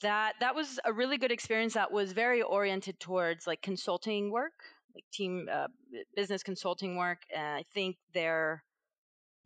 that 0.02 0.34
that 0.40 0.54
was 0.54 0.78
a 0.84 0.92
really 0.92 1.18
good 1.18 1.32
experience. 1.32 1.74
That 1.74 1.92
was 1.92 2.12
very 2.12 2.42
oriented 2.42 2.98
towards 3.00 3.46
like 3.46 3.62
consulting 3.62 4.30
work, 4.30 4.52
like 4.94 5.04
team 5.12 5.48
uh, 5.52 5.68
business 6.16 6.42
consulting 6.42 6.96
work. 6.96 7.18
And 7.34 7.46
I 7.46 7.64
think 7.74 7.96
their 8.14 8.62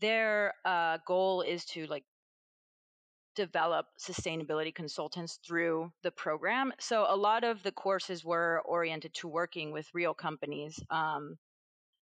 their 0.00 0.54
uh, 0.64 0.98
goal 1.06 1.42
is 1.42 1.64
to 1.66 1.86
like 1.86 2.04
develop 3.34 3.86
sustainability 3.98 4.74
consultants 4.74 5.38
through 5.46 5.90
the 6.02 6.10
program. 6.10 6.72
So 6.78 7.06
a 7.08 7.16
lot 7.16 7.44
of 7.44 7.62
the 7.62 7.72
courses 7.72 8.24
were 8.24 8.62
oriented 8.64 9.14
to 9.14 9.28
working 9.28 9.72
with 9.72 9.88
real 9.94 10.14
companies, 10.14 10.78
um, 10.90 11.38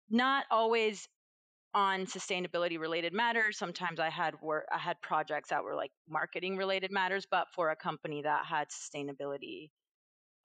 not 0.09 0.45
always 0.51 1.07
on 1.75 2.05
sustainability 2.05 2.79
related 2.79 3.13
matters. 3.13 3.57
Sometimes 3.57 3.99
I 3.99 4.09
had 4.09 4.33
work, 4.41 4.65
I 4.73 4.79
had 4.79 4.99
projects 5.01 5.49
that 5.49 5.63
were 5.63 5.75
like 5.75 5.91
marketing 6.09 6.55
related 6.55 6.89
matters, 6.89 7.27
but 7.29 7.47
for 7.53 7.69
a 7.69 7.75
company 7.75 8.21
that 8.23 8.45
had 8.45 8.69
sustainability 8.69 9.69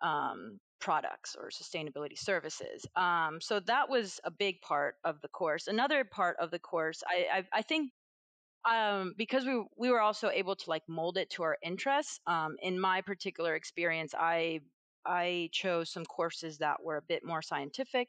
um, 0.02 0.58
products 0.80 1.36
or 1.38 1.50
sustainability 1.50 2.18
services. 2.18 2.84
Um, 2.96 3.38
so 3.40 3.60
that 3.60 3.88
was 3.88 4.18
a 4.24 4.30
big 4.30 4.60
part 4.60 4.96
of 5.04 5.20
the 5.22 5.28
course. 5.28 5.68
Another 5.68 6.04
part 6.04 6.36
of 6.40 6.50
the 6.50 6.58
course, 6.58 7.02
I, 7.08 7.38
I, 7.38 7.58
I 7.58 7.62
think 7.62 7.92
um, 8.68 9.14
because 9.16 9.46
we 9.46 9.64
we 9.78 9.90
were 9.90 10.00
also 10.00 10.30
able 10.30 10.56
to 10.56 10.70
like 10.70 10.82
mold 10.88 11.16
it 11.16 11.30
to 11.30 11.44
our 11.44 11.56
interests. 11.62 12.20
Um, 12.26 12.56
in 12.60 12.78
my 12.78 13.00
particular 13.02 13.54
experience, 13.54 14.14
I 14.18 14.60
I 15.06 15.48
chose 15.52 15.90
some 15.90 16.04
courses 16.04 16.58
that 16.58 16.82
were 16.82 16.96
a 16.96 17.02
bit 17.02 17.24
more 17.24 17.40
scientific. 17.40 18.08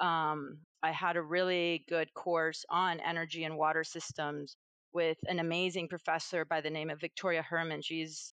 Um, 0.00 0.58
I 0.84 0.90
had 0.92 1.16
a 1.16 1.22
really 1.22 1.82
good 1.88 2.12
course 2.12 2.66
on 2.68 3.00
energy 3.00 3.44
and 3.44 3.56
water 3.56 3.84
systems 3.84 4.54
with 4.92 5.16
an 5.26 5.38
amazing 5.38 5.88
professor 5.88 6.44
by 6.44 6.60
the 6.60 6.68
name 6.68 6.90
of 6.90 7.00
Victoria 7.00 7.42
Herrmann. 7.42 7.80
She's 7.80 8.34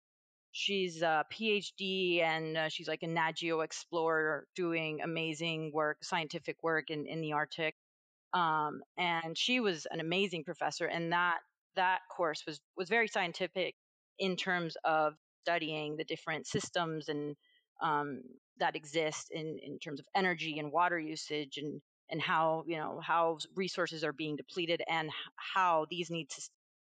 she's 0.52 1.02
a 1.02 1.26
PhD 1.34 2.22
and 2.22 2.56
uh, 2.56 2.70
she's 2.70 2.88
like 2.88 3.02
a 3.02 3.08
Nat 3.08 3.32
Geo 3.38 3.62
explorer 3.62 4.46
doing 4.56 5.02
amazing 5.02 5.72
work, 5.74 5.98
scientific 6.04 6.58
work 6.62 6.92
in, 6.92 7.08
in 7.08 7.20
the 7.20 7.34
Arctic. 7.34 7.74
Um, 8.32 8.82
and 8.96 9.36
she 9.36 9.60
was 9.60 9.88
an 9.90 10.00
amazing 10.00 10.44
professor, 10.44 10.86
and 10.86 11.14
that 11.14 11.40
that 11.76 12.02
course 12.16 12.44
was 12.46 12.60
was 12.78 12.90
very 12.90 13.08
scientific 13.08 13.74
in 14.20 14.36
terms 14.36 14.78
of 14.84 15.16
studying 15.42 15.98
the 15.98 16.04
different 16.04 16.46
systems 16.46 17.10
and 17.10 17.36
um, 17.82 18.22
that 18.60 18.76
exist 18.76 19.32
in 19.32 19.58
in 19.64 19.80
terms 19.80 20.00
of 20.00 20.06
energy 20.16 20.60
and 20.60 20.72
water 20.72 21.00
usage 21.00 21.58
and 21.58 21.82
and 22.10 22.22
how 22.22 22.64
you 22.68 22.78
know 22.78 23.00
how 23.04 23.38
resources 23.56 24.04
are 24.04 24.14
being 24.14 24.36
depleted 24.36 24.82
and 24.88 25.10
how 25.36 25.86
these 25.90 26.10
need 26.10 26.30
to 26.30 26.42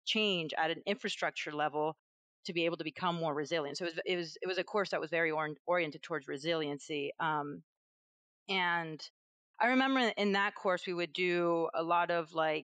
change 0.04 0.52
at 0.58 0.70
an 0.70 0.82
infrastructure 0.86 1.52
level 1.52 1.96
to 2.44 2.52
be 2.52 2.64
able 2.66 2.76
to 2.76 2.84
become 2.84 3.16
more 3.16 3.34
resilient. 3.34 3.78
So 3.78 3.86
it 3.86 3.94
was 3.94 4.00
it 4.04 4.16
was, 4.16 4.38
it 4.42 4.46
was 4.46 4.58
a 4.58 4.64
course 4.64 4.90
that 4.90 5.00
was 5.00 5.10
very 5.10 5.30
or- 5.30 5.56
oriented 5.66 6.02
towards 6.02 6.28
resiliency. 6.28 7.12
Um, 7.20 7.62
and 8.48 9.00
I 9.60 9.68
remember 9.68 10.12
in 10.16 10.32
that 10.32 10.54
course, 10.54 10.86
we 10.86 10.94
would 10.94 11.12
do 11.12 11.68
a 11.74 11.82
lot 11.82 12.10
of 12.10 12.34
like 12.34 12.66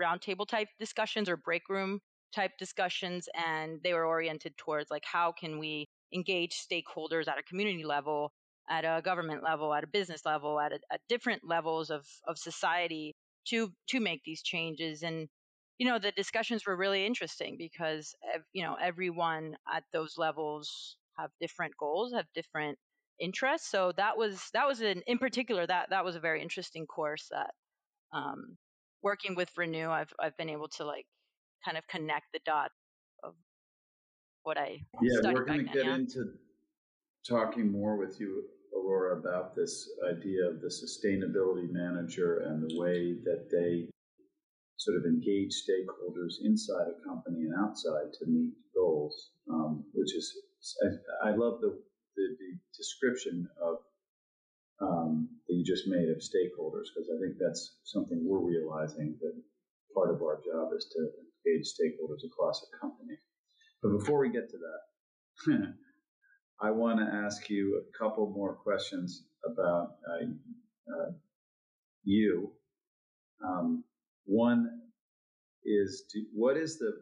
roundtable 0.00 0.46
type 0.46 0.68
discussions 0.78 1.28
or 1.28 1.36
break 1.36 1.68
room 1.68 2.00
type 2.34 2.52
discussions. 2.58 3.28
And 3.34 3.80
they 3.82 3.94
were 3.94 4.06
oriented 4.06 4.56
towards 4.56 4.90
like, 4.90 5.04
how 5.04 5.32
can 5.32 5.58
we 5.58 5.88
engage 6.12 6.52
stakeholders 6.52 7.28
at 7.28 7.38
a 7.38 7.42
community 7.42 7.84
level, 7.84 8.32
at 8.68 8.84
a 8.84 9.02
government 9.02 9.42
level, 9.42 9.74
at 9.74 9.84
a 9.84 9.88
business 9.88 10.22
level, 10.24 10.58
at, 10.58 10.72
a, 10.72 10.78
at 10.92 11.00
different 11.08 11.42
levels 11.46 11.90
of, 11.90 12.06
of 12.26 12.38
society 12.38 13.14
to, 13.48 13.72
to 13.88 14.00
make 14.00 14.22
these 14.24 14.42
changes. 14.42 15.02
And, 15.02 15.28
you 15.78 15.86
know, 15.86 15.98
the 15.98 16.12
discussions 16.12 16.66
were 16.66 16.76
really 16.76 17.04
interesting 17.04 17.56
because, 17.58 18.14
you 18.52 18.62
know, 18.62 18.76
everyone 18.80 19.56
at 19.72 19.84
those 19.92 20.14
levels 20.16 20.96
have 21.18 21.30
different 21.40 21.74
goals, 21.78 22.12
have 22.14 22.26
different 22.34 22.78
interests. 23.20 23.70
So 23.70 23.92
that 23.96 24.16
was 24.16 24.50
that 24.54 24.66
was 24.66 24.80
an, 24.80 25.02
in 25.06 25.18
particular 25.18 25.66
that 25.66 25.90
that 25.90 26.04
was 26.04 26.16
a 26.16 26.20
very 26.20 26.42
interesting 26.42 26.86
course 26.86 27.28
that 27.30 27.50
um, 28.12 28.56
working 29.02 29.34
with 29.34 29.50
Renew, 29.56 29.88
I've 29.90 30.12
I've 30.18 30.36
been 30.36 30.50
able 30.50 30.68
to 30.76 30.84
like 30.84 31.06
kind 31.64 31.76
of 31.76 31.86
connect 31.86 32.26
the 32.32 32.40
dots 32.44 32.74
of 33.22 33.34
what 34.42 34.58
I 34.58 34.80
yeah. 35.02 35.32
We're 35.32 35.44
going 35.44 35.66
to 35.66 35.72
get 35.72 35.84
yeah. 35.84 35.94
into 35.94 36.32
talking 37.28 37.70
more 37.70 37.96
with 37.96 38.20
you, 38.20 38.44
Aurora, 38.76 39.18
about 39.18 39.54
this 39.54 39.88
idea 40.10 40.46
of 40.48 40.60
the 40.60 40.68
sustainability 40.68 41.70
manager 41.70 42.38
and 42.46 42.62
the 42.62 42.78
way 42.78 43.14
that 43.24 43.48
they 43.50 43.88
sort 44.76 44.98
of 44.98 45.04
engage 45.04 45.52
stakeholders 45.64 46.34
inside 46.42 46.86
a 46.88 47.08
company 47.08 47.44
and 47.44 47.54
outside 47.58 48.12
to 48.18 48.26
meet 48.26 48.52
goals, 48.74 49.30
um, 49.50 49.84
which 49.94 50.14
is 50.14 50.36
I, 50.82 51.30
I 51.30 51.34
love 51.34 51.60
the 51.60 51.78
the, 52.16 52.36
the 52.38 52.58
description 52.76 53.48
of 53.62 53.76
um, 54.80 55.28
that 55.48 55.54
you 55.54 55.64
just 55.64 55.86
made 55.86 56.08
of 56.08 56.18
stakeholders, 56.18 56.90
because 56.92 57.08
I 57.10 57.20
think 57.20 57.36
that's 57.38 57.76
something 57.84 58.22
we're 58.24 58.38
realizing 58.38 59.16
that 59.20 59.34
part 59.94 60.10
of 60.10 60.22
our 60.22 60.40
job 60.44 60.70
is 60.76 60.86
to 60.92 61.08
engage 61.46 61.66
stakeholders 61.68 62.26
across 62.26 62.64
a 62.64 62.78
company. 62.78 63.16
But 63.82 63.98
before 63.98 64.18
we 64.18 64.30
get 64.30 64.50
to 64.50 64.58
that, 64.58 65.74
I 66.60 66.70
want 66.70 66.98
to 67.00 67.04
ask 67.04 67.50
you 67.50 67.82
a 67.82 67.98
couple 67.98 68.30
more 68.30 68.54
questions 68.54 69.24
about 69.44 69.96
uh, 70.08 70.24
uh, 70.92 71.10
you. 72.04 72.52
Um, 73.44 73.84
one 74.24 74.80
is, 75.64 76.04
to, 76.10 76.24
what 76.32 76.56
is 76.56 76.78
the, 76.78 76.92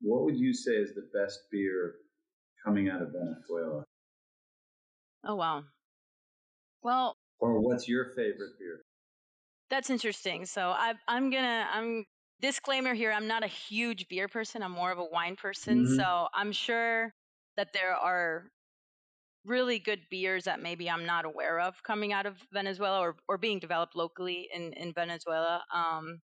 what 0.00 0.24
would 0.24 0.36
you 0.36 0.54
say 0.54 0.72
is 0.72 0.94
the 0.94 1.08
best 1.12 1.40
beer 1.50 1.94
coming 2.64 2.88
out 2.88 3.02
of 3.02 3.08
Venezuela? 3.12 3.84
Oh 5.24 5.36
wow. 5.36 5.64
Well, 6.82 7.16
or 7.38 7.60
what's 7.60 7.88
your 7.88 8.06
favorite 8.16 8.58
beer? 8.58 8.80
That's 9.70 9.90
interesting. 9.90 10.46
So 10.46 10.68
I, 10.68 10.94
I'm 11.06 11.30
gonna 11.30 11.66
I'm 11.72 12.04
disclaimer 12.40 12.92
here. 12.92 13.12
I'm 13.12 13.28
not 13.28 13.44
a 13.44 13.48
huge 13.48 14.08
beer 14.08 14.28
person. 14.28 14.62
I'm 14.62 14.72
more 14.72 14.90
of 14.90 14.98
a 14.98 15.04
wine 15.04 15.36
person. 15.36 15.84
Mm-hmm. 15.84 15.96
So 15.96 16.28
I'm 16.34 16.52
sure 16.52 17.12
that 17.56 17.72
there 17.72 17.94
are 17.94 18.44
really 19.44 19.78
good 19.78 20.00
beers 20.10 20.44
that 20.44 20.62
maybe 20.62 20.88
I'm 20.88 21.06
not 21.06 21.24
aware 21.24 21.60
of 21.60 21.82
coming 21.82 22.12
out 22.12 22.26
of 22.26 22.36
Venezuela 22.52 23.00
or, 23.00 23.16
or 23.28 23.38
being 23.38 23.58
developed 23.58 23.96
locally 23.96 24.48
in, 24.54 24.72
in 24.74 24.92
Venezuela. 24.92 25.62
Um, 25.74 26.20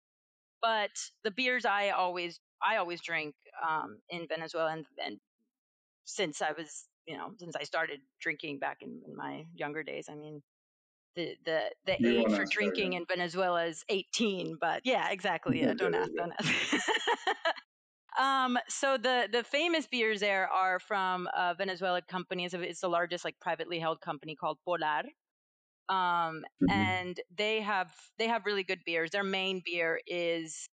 but 0.62 0.92
the 1.24 1.32
beers 1.32 1.66
I 1.66 1.90
always 1.90 2.40
I 2.66 2.78
always 2.78 3.02
drink 3.02 3.36
um, 3.68 4.00
in 4.10 4.28
Venezuela 4.28 4.72
and, 4.72 4.86
and 5.04 5.18
since 6.06 6.42
I 6.42 6.52
was 6.54 6.86
you 7.06 7.18
know 7.18 7.32
since 7.38 7.56
I 7.56 7.64
started 7.64 8.00
drinking 8.20 8.60
back 8.60 8.78
in, 8.82 9.02
in 9.08 9.16
my 9.16 9.46
younger 9.54 9.84
days. 9.84 10.08
I 10.10 10.16
mean, 10.16 10.42
the 11.16 11.36
the 11.46 11.62
the 11.86 11.98
you 12.00 12.22
age 12.22 12.36
for 12.36 12.46
drinking 12.46 12.94
in 12.94 13.06
Venezuela 13.08 13.66
is 13.66 13.84
18, 13.90 14.58
but 14.60 14.82
yeah, 14.86 15.10
exactly. 15.12 15.62
Yeah, 15.62 15.74
don't 15.74 15.96
ask, 15.96 16.12
don't 16.16 16.34
ask. 16.40 16.88
um, 18.20 18.58
so 18.70 18.98
the 18.98 19.28
the 19.32 19.44
famous 19.44 19.88
beers 19.88 20.20
there 20.20 20.48
are 20.48 20.80
from 20.80 21.28
uh, 21.36 21.54
Venezuela 21.58 22.02
companies. 22.02 22.54
It's 22.54 22.82
the 22.82 22.90
largest 22.90 23.26
like 23.26 23.40
privately 23.40 23.80
held 23.80 24.02
company 24.02 24.36
called 24.36 24.58
Polar. 24.66 25.04
Um, 25.88 26.44
mm-hmm. 26.64 26.72
and 26.72 27.22
they 27.38 27.62
have 27.62 27.92
they 28.18 28.28
have 28.28 28.46
really 28.46 28.64
good 28.64 28.80
beers. 28.86 29.12
Their 29.12 29.24
main 29.24 29.62
beer 29.66 30.00
is 30.08 30.68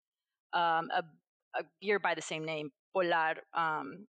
um, 0.53 0.89
a 0.95 1.03
a 1.59 1.65
beer 1.81 1.99
by 1.99 2.15
the 2.15 2.23
same 2.23 2.45
name, 2.45 2.71
Polar, 2.95 3.37
um, 3.55 4.07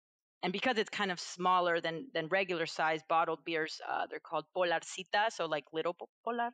and 0.43 0.52
because 0.52 0.78
it's 0.78 0.90
kind 0.90 1.11
of 1.11 1.19
smaller 1.21 1.81
than 1.81 2.09
than 2.14 2.28
regular 2.28 2.66
size 2.66 3.00
bottled 3.09 3.45
beers, 3.45 3.81
uh, 3.88 4.07
they're 4.09 4.21
called 4.21 4.45
Polarcita, 4.57 5.31
so 5.31 5.47
like 5.47 5.64
little 5.73 5.97
Polar. 6.25 6.50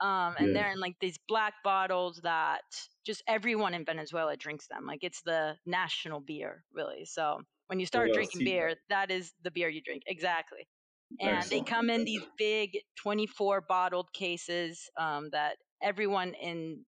Um, 0.00 0.34
and 0.38 0.48
yeah. 0.48 0.52
they're 0.54 0.72
in 0.72 0.80
like 0.80 0.96
these 1.00 1.18
black 1.28 1.54
bottles 1.62 2.20
that 2.24 2.62
just 3.06 3.22
everyone 3.28 3.74
in 3.74 3.84
Venezuela 3.84 4.36
drinks 4.36 4.66
them. 4.66 4.86
Like 4.86 5.00
it's 5.02 5.22
the 5.22 5.56
national 5.66 6.20
beer, 6.20 6.64
really. 6.72 7.04
So 7.04 7.40
when 7.68 7.80
you 7.80 7.86
start 7.86 8.12
drinking 8.12 8.44
beer, 8.44 8.74
that 8.90 9.10
is 9.10 9.32
the 9.42 9.50
beer 9.50 9.68
you 9.68 9.80
drink. 9.82 10.02
Exactly. 10.06 10.66
And 11.20 11.36
Excellent. 11.36 11.66
they 11.66 11.70
come 11.70 11.90
in 11.90 12.04
these 12.04 12.22
big 12.36 12.78
24 12.96 13.62
bottled 13.68 14.12
cases 14.12 14.90
um, 14.98 15.28
that 15.30 15.56
everyone 15.82 16.34
in 16.34 16.84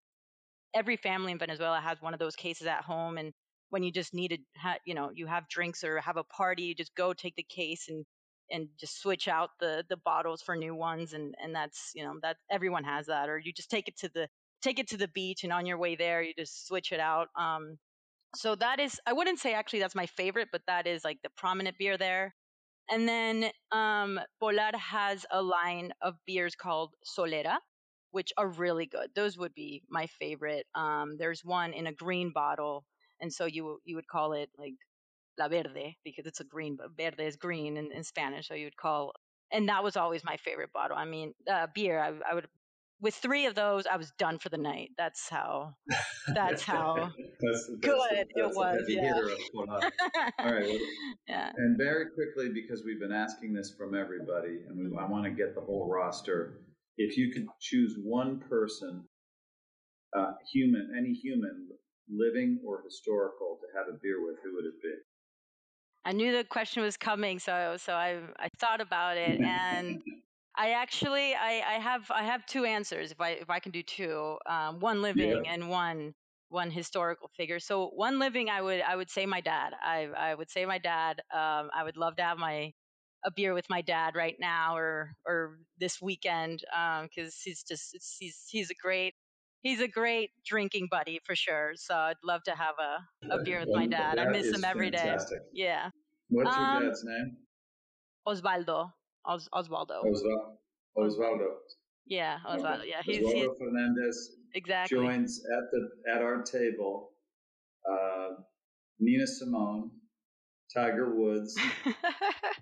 every 0.74 0.96
family 0.96 1.32
in 1.32 1.38
Venezuela 1.38 1.80
has 1.80 2.00
one 2.00 2.12
of 2.12 2.18
those 2.18 2.36
cases 2.36 2.66
at 2.66 2.82
home, 2.82 3.18
and 3.18 3.32
when 3.70 3.82
you 3.82 3.92
just 3.92 4.14
need 4.14 4.28
to, 4.28 4.38
ha- 4.56 4.78
you 4.84 4.94
know, 4.94 5.10
you 5.14 5.26
have 5.26 5.48
drinks 5.48 5.84
or 5.84 6.00
have 6.00 6.16
a 6.16 6.24
party, 6.24 6.64
you 6.64 6.74
just 6.74 6.94
go 6.94 7.12
take 7.12 7.34
the 7.36 7.46
case 7.48 7.86
and 7.88 8.04
and 8.50 8.68
just 8.78 9.00
switch 9.00 9.28
out 9.28 9.50
the 9.60 9.84
the 9.88 9.96
bottles 9.98 10.42
for 10.42 10.56
new 10.56 10.74
ones, 10.74 11.12
and 11.12 11.34
and 11.42 11.54
that's 11.54 11.92
you 11.94 12.04
know 12.04 12.14
that 12.22 12.36
everyone 12.50 12.84
has 12.84 13.06
that, 13.06 13.28
or 13.28 13.38
you 13.38 13.52
just 13.52 13.70
take 13.70 13.88
it 13.88 13.96
to 13.98 14.08
the 14.14 14.28
take 14.62 14.78
it 14.78 14.88
to 14.88 14.96
the 14.96 15.08
beach, 15.08 15.44
and 15.44 15.52
on 15.52 15.66
your 15.66 15.78
way 15.78 15.96
there, 15.96 16.22
you 16.22 16.32
just 16.38 16.66
switch 16.66 16.92
it 16.92 17.00
out. 17.00 17.28
Um, 17.38 17.78
so 18.34 18.54
that 18.56 18.80
is, 18.80 19.00
I 19.06 19.12
wouldn't 19.12 19.38
say 19.38 19.54
actually 19.54 19.80
that's 19.80 19.94
my 19.94 20.06
favorite, 20.06 20.48
but 20.52 20.62
that 20.66 20.86
is 20.86 21.04
like 21.04 21.18
the 21.22 21.30
prominent 21.36 21.78
beer 21.78 21.96
there. 21.98 22.34
And 22.90 23.08
then 23.08 23.50
um, 23.72 24.20
Polar 24.40 24.72
has 24.76 25.26
a 25.30 25.42
line 25.42 25.92
of 26.02 26.14
beers 26.26 26.54
called 26.54 26.94
Solera, 27.06 27.58
which 28.12 28.32
are 28.38 28.48
really 28.48 28.86
good. 28.86 29.10
Those 29.14 29.38
would 29.38 29.54
be 29.54 29.82
my 29.90 30.06
favorite. 30.06 30.66
Um, 30.74 31.16
there's 31.18 31.44
one 31.44 31.72
in 31.72 31.86
a 31.86 31.92
green 31.92 32.32
bottle, 32.32 32.84
and 33.20 33.32
so 33.32 33.46
you 33.46 33.80
you 33.84 33.96
would 33.96 34.08
call 34.08 34.32
it 34.34 34.50
like 34.58 34.74
La 35.38 35.48
Verde 35.48 35.96
because 36.04 36.26
it's 36.26 36.40
a 36.40 36.44
green. 36.44 36.78
Verde 36.96 37.24
is 37.24 37.36
green 37.36 37.76
in, 37.76 37.92
in 37.92 38.04
Spanish, 38.04 38.48
so 38.48 38.54
you 38.54 38.66
would 38.66 38.76
call. 38.76 39.12
And 39.52 39.68
that 39.68 39.84
was 39.84 39.96
always 39.96 40.24
my 40.24 40.36
favorite 40.38 40.72
bottle. 40.72 40.96
I 40.96 41.04
mean, 41.04 41.32
uh, 41.50 41.68
beer. 41.74 42.00
I, 42.00 42.12
I 42.30 42.34
would 42.34 42.48
with 43.00 43.14
three 43.14 43.46
of 43.46 43.54
those, 43.54 43.86
I 43.86 43.96
was 43.96 44.10
done 44.18 44.38
for 44.38 44.48
the 44.48 44.56
night. 44.56 44.90
That's 44.96 45.28
how. 45.28 45.74
That's 46.34 46.62
how 46.62 47.12
that's, 47.40 47.70
good 47.80 47.98
that's, 48.10 48.30
it 48.34 48.56
was. 48.56 48.84
Yeah. 48.88 49.12
All 50.38 50.52
right. 50.52 50.66
Well, 50.66 50.78
yeah. 51.28 51.50
And 51.56 51.76
very 51.76 52.06
quickly, 52.14 52.48
because 52.52 52.84
we've 52.84 53.00
been 53.00 53.12
asking 53.12 53.52
this 53.52 53.74
from 53.76 53.94
everybody, 53.94 54.60
and 54.68 54.78
we, 54.78 54.96
I 54.98 55.06
want 55.06 55.24
to 55.24 55.30
get 55.30 55.54
the 55.54 55.60
whole 55.60 55.88
roster. 55.90 56.60
If 56.96 57.18
you 57.18 57.32
could 57.32 57.46
choose 57.60 57.96
one 58.02 58.40
person, 58.48 59.04
uh, 60.16 60.32
human, 60.52 60.94
any 60.98 61.12
human, 61.12 61.68
living 62.08 62.60
or 62.64 62.82
historical, 62.82 63.58
to 63.60 63.78
have 63.78 63.88
a 63.88 63.98
beer 64.02 64.24
with, 64.24 64.36
who 64.42 64.54
would 64.54 64.64
it 64.64 64.80
be? 64.82 64.94
I 66.06 66.12
knew 66.12 66.32
the 66.36 66.44
question 66.44 66.82
was 66.84 66.96
coming, 66.98 67.40
so 67.40 67.76
so 67.78 67.94
I 67.94 68.22
I 68.38 68.50
thought 68.60 68.80
about 68.82 69.18
it, 69.18 69.40
and 69.42 70.02
I 70.56 70.72
actually 70.72 71.34
I, 71.34 71.62
I 71.76 71.80
have 71.80 72.10
I 72.10 72.24
have 72.24 72.46
two 72.46 72.64
answers 72.66 73.12
if 73.12 73.20
I 73.20 73.30
if 73.32 73.50
I 73.50 73.60
can 73.60 73.72
do 73.72 73.82
two, 73.82 74.38
um, 74.46 74.80
one 74.80 75.02
living 75.02 75.46
Yeah. 75.46 75.46
and 75.48 75.70
one 75.70 76.14
one 76.50 76.70
historical 76.72 77.28
figure. 77.36 77.60
So 77.60 77.88
one 77.90 78.18
living, 78.20 78.50
I 78.50 78.62
would 78.62 78.82
I 78.82 78.96
would 78.96 79.10
say 79.10 79.26
my 79.26 79.42
dad. 79.42 79.74
I 79.82 80.04
I 80.06 80.34
would 80.34 80.50
say 80.50 80.66
my 80.66 80.78
dad. 80.78 81.20
Um, 81.34 81.70
I 81.74 81.84
would 81.84 81.96
love 81.98 82.16
to 82.16 82.24
have 82.24 82.38
my 82.38 82.72
a 83.24 83.32
beer 83.32 83.54
with 83.54 83.68
my 83.70 83.82
dad 83.82 84.14
right 84.16 84.36
now 84.40 84.76
or 84.76 85.16
or 85.26 85.58
this 85.78 86.00
weekend 86.02 86.60
because 87.04 87.40
he's 87.42 87.64
just 87.64 87.94
it's, 87.94 88.16
he's 88.18 88.46
he's 88.50 88.70
a 88.70 88.74
great 88.74 89.14
he's 89.66 89.80
a 89.80 89.88
great 89.88 90.30
drinking 90.44 90.86
buddy 90.90 91.20
for 91.26 91.34
sure. 91.34 91.72
So 91.74 91.94
I'd 91.94 92.16
love 92.22 92.42
to 92.44 92.52
have 92.52 92.76
a, 92.78 93.34
a 93.34 93.42
beer 93.42 93.60
with 93.60 93.70
my 93.74 93.86
dad. 93.86 94.18
I 94.18 94.26
miss 94.28 94.54
him 94.54 94.64
every 94.64 94.90
day. 94.90 94.98
fantastic. 94.98 95.40
Yeah, 95.52 95.90
What's 96.28 96.56
Um, 96.56 96.82
your 96.82 96.88
dad's 96.90 97.04
name? 97.04 97.36
Osvaldo. 98.26 98.90
Os- 99.24 99.48
Osvaldo. 99.52 100.02
Osvaldo. 100.04 100.56
Osvaldo. 100.96 101.48
Yeah. 102.06 102.38
Osvaldo. 102.46 102.84
Yeah, 102.86 103.02
he's, 103.04 103.18
Osvaldo 103.18 103.34
he's 103.34 103.48
Fernandez 103.58 104.36
exactly. 104.54 104.98
joins 104.98 105.40
at 105.56 105.64
the 105.72 106.12
at 106.14 106.22
our 106.22 106.42
table. 106.42 107.10
Uh, 107.90 108.28
Nina 108.98 109.26
Simone, 109.26 109.90
Tiger 110.74 111.14
Woods, 111.14 111.56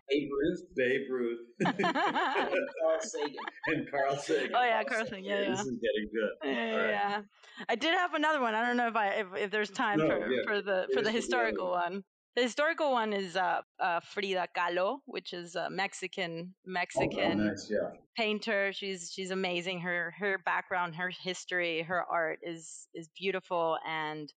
Babe 0.09 0.29
Ruth, 0.31 0.63
Babe 0.77 1.03
Ruth, 1.11 1.39
Carl 1.83 3.01
Sagan. 3.01 3.37
and 3.69 3.91
Carl 3.91 4.17
Sagan. 4.17 4.53
Oh, 4.55 4.63
yeah, 4.65 4.83
Carl 4.85 5.05
Sagan, 5.07 5.25
yeah, 5.25 5.51
This 5.51 5.61
is 5.61 5.79
getting 5.79 6.11
good. 6.13 6.31
yeah, 6.45 6.77
right. 6.77 6.91
yeah. 6.91 7.23
I 7.69 7.75
did 7.77 7.95
have 7.95 8.15
another 8.15 8.41
one. 8.41 8.55
I 8.55 8.67
don't 8.67 8.77
know 8.77 8.89
if 8.89 8.97
I 8.97 9.09
if, 9.15 9.27
if 9.37 9.51
there's 9.51 9.71
time 9.71 9.99
No, 9.99 10.07
for 10.07 10.31
yeah. 10.31 10.43
for 10.47 10.61
the 10.63 10.87
for 10.93 10.95
Here's 10.95 10.97
the 10.97 11.03
the 11.03 11.11
historical 11.13 11.73
other 11.73 11.93
one. 11.95 12.05
The 12.37 12.43
historical 12.43 12.91
one 12.91 13.13
is 13.13 13.37
uh, 13.37 13.61
uh, 13.79 14.01
Frida 14.01 14.49
Kahlo, 14.57 14.99
which 15.07 15.33
is 15.33 15.55
a 15.55 15.71
Mexican 15.71 16.53
Oh, 16.67 16.71
Mexican 16.73 17.41
oh, 17.41 17.45
nice, 17.45 17.69
yeah. 17.71 17.91
painter. 18.17 18.73
She's 18.73 19.13
she's 19.15 19.31
amazing. 19.31 19.81
Her 19.81 20.13
her 20.19 20.39
background, 20.45 20.97
her 20.97 21.11
history, 21.11 21.83
her 21.83 22.03
art 22.03 22.41
is 22.43 22.89
is 22.93 23.09
beautiful, 23.17 23.79
and 23.89 24.33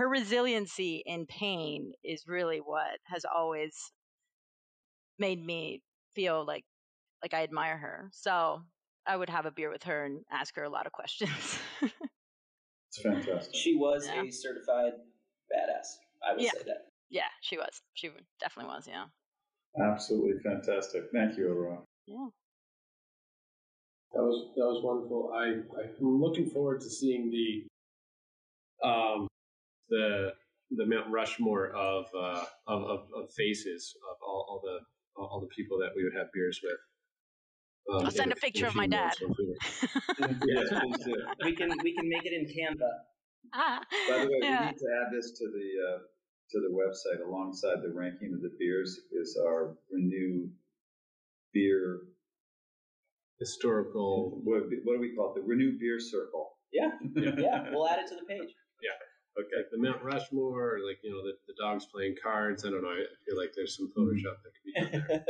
her 0.00 0.08
resiliency 0.08 1.02
in 1.04 1.26
pain 1.26 1.92
is 2.02 2.24
really 2.26 2.56
what 2.58 2.98
has 3.04 3.26
always 3.26 3.92
made 5.18 5.44
me 5.44 5.82
feel 6.14 6.42
like 6.46 6.64
like 7.22 7.34
I 7.34 7.42
admire 7.42 7.76
her. 7.76 8.08
So 8.14 8.62
I 9.06 9.14
would 9.14 9.28
have 9.28 9.44
a 9.44 9.50
beer 9.50 9.70
with 9.70 9.82
her 9.82 10.06
and 10.06 10.24
ask 10.32 10.56
her 10.56 10.64
a 10.64 10.70
lot 10.70 10.86
of 10.86 10.92
questions. 10.92 11.58
It's 12.92 13.02
fantastic. 13.02 13.54
She 13.54 13.76
was 13.76 14.08
Yeah. 14.08 14.22
a 14.24 14.30
certified 14.32 14.94
badass. 15.52 15.86
I 16.26 16.32
would 16.32 16.42
Yeah. 16.42 16.50
say 16.50 16.62
that. 16.66 16.88
yeah, 17.08 17.28
she 17.40 17.56
was. 17.56 17.80
She 17.94 18.08
definitely 18.40 18.68
was. 18.74 18.88
Yeah. 18.88 19.04
Absolutely 19.80 20.42
fantastic. 20.42 21.04
Thank 21.12 21.36
you, 21.36 21.52
Aurora. 21.52 21.82
Yeah. 22.06 22.26
That 24.12 24.22
was 24.22 24.50
that 24.56 24.64
was 24.64 24.82
wonderful. 24.82 25.30
I 25.32 25.62
I'm 26.00 26.20
looking 26.20 26.50
forward 26.50 26.80
to 26.80 26.90
seeing 26.90 27.30
the 27.30 28.88
um 28.88 29.28
the 29.90 30.30
the 30.70 30.86
Mount 30.86 31.10
Rushmore 31.10 31.70
of 31.70 32.06
uh 32.16 32.44
of, 32.66 32.82
of, 32.82 33.00
of 33.16 33.30
faces 33.36 33.94
of 34.10 34.16
all, 34.26 34.46
all 34.48 34.60
the 34.62 34.78
all 35.20 35.40
the 35.40 35.48
people 35.54 35.78
that 35.78 35.90
we 35.94 36.04
would 36.04 36.14
have 36.16 36.28
beers 36.32 36.60
with. 36.62 36.78
Um, 37.92 38.04
I'll 38.06 38.10
send 38.10 38.30
in 38.30 38.38
a 38.38 38.40
picture 38.40 38.66
in 38.66 38.70
of 38.70 38.74
my 38.76 38.86
dad. 38.86 39.14
months. 39.20 39.84
Yes, 40.46 40.68
please 40.68 41.04
do. 41.04 41.14
We 41.44 41.54
can 41.54 41.70
we 41.82 41.94
can 41.94 42.08
make 42.08 42.24
it 42.24 42.32
in 42.32 42.46
Canva. 42.46 42.90
ah, 43.54 43.80
By 44.08 44.18
the 44.18 44.26
way, 44.26 44.38
yeah. 44.42 44.60
we 44.60 44.66
need 44.66 44.78
to 44.78 44.88
add 45.02 45.12
this 45.12 45.32
to 45.38 45.46
the 45.46 45.68
uh, 45.88 45.98
to 46.50 46.60
the 46.60 46.72
website 46.74 47.26
alongside 47.26 47.82
the 47.82 47.92
ranking 47.94 48.32
of 48.34 48.42
the 48.42 48.50
beers 48.58 48.98
is 49.12 49.38
our 49.44 49.76
renew 49.90 50.48
beer. 51.52 52.00
Historical. 53.38 54.40
What, 54.44 54.64
what 54.84 54.94
do 54.94 55.00
we 55.00 55.14
call 55.16 55.32
it? 55.34 55.40
The 55.40 55.46
renew 55.46 55.78
beer 55.78 55.98
circle. 55.98 56.50
Yeah, 56.72 56.90
yeah. 57.16 57.70
We'll 57.70 57.88
add 57.88 58.00
it 58.00 58.08
to 58.08 58.14
the 58.14 58.26
page. 58.28 58.54
Like 59.60 59.70
the 59.70 59.76
Mount 59.76 60.02
Rushmore, 60.02 60.58
or 60.58 60.78
like 60.86 61.00
you 61.02 61.10
know 61.10 61.22
the, 61.22 61.32
the 61.46 61.52
dogs 61.60 61.84
playing 61.84 62.16
cards. 62.22 62.64
I 62.64 62.70
don't 62.70 62.82
know. 62.82 62.88
I 62.88 63.04
feel 63.26 63.36
like 63.36 63.52
there's 63.54 63.76
some 63.76 63.92
Photoshop 63.94 64.36
that 64.42 64.52
could 64.54 64.64
be 64.64 64.72
done 64.72 65.04
there. 65.06 65.24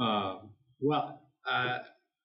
Uh, 0.00 0.38
well, 0.80 1.22
uh, 1.46 1.78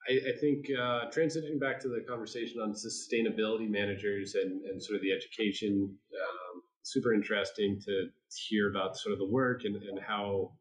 I, 0.09 0.11
I 0.11 0.37
think 0.41 0.65
uh, 0.71 1.11
transitioning 1.11 1.59
back 1.59 1.79
to 1.81 1.89
the 1.89 2.03
conversation 2.09 2.59
on 2.59 2.73
sustainability 2.73 3.69
managers 3.69 4.33
and, 4.33 4.63
and 4.65 4.81
sort 4.81 4.95
of 4.95 5.03
the 5.03 5.11
education, 5.11 5.95
um, 6.19 6.63
super 6.83 7.13
interesting 7.13 7.81
to 7.85 8.09
hear 8.47 8.69
about 8.69 8.97
sort 8.97 9.13
of 9.13 9.19
the 9.19 9.27
work 9.27 9.63
and, 9.63 9.75
and 9.75 9.99
how 9.99 10.51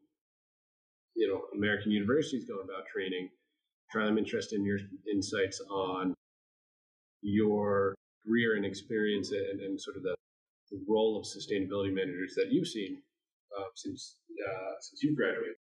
you 1.15 1.27
know 1.27 1.41
American 1.55 1.91
universities 1.91 2.45
go 2.45 2.59
about 2.59 2.85
training. 2.91 3.29
Charlie, 3.91 4.09
I'm 4.09 4.17
interested 4.17 4.57
in 4.57 4.65
your 4.65 4.79
insights 5.11 5.61
on 5.69 6.15
your 7.21 7.95
career 8.25 8.55
and 8.55 8.65
experience 8.65 9.31
and, 9.31 9.59
and 9.61 9.79
sort 9.79 9.97
of 9.97 10.03
the, 10.03 10.15
the 10.71 10.79
role 10.87 11.19
of 11.19 11.25
sustainability 11.25 11.93
managers 11.93 12.33
that 12.35 12.51
you've 12.51 12.67
seen 12.67 13.01
uh, 13.57 13.65
since 13.75 14.17
uh, 14.47 14.73
since 14.79 15.03
you 15.03 15.15
graduated. 15.15 15.55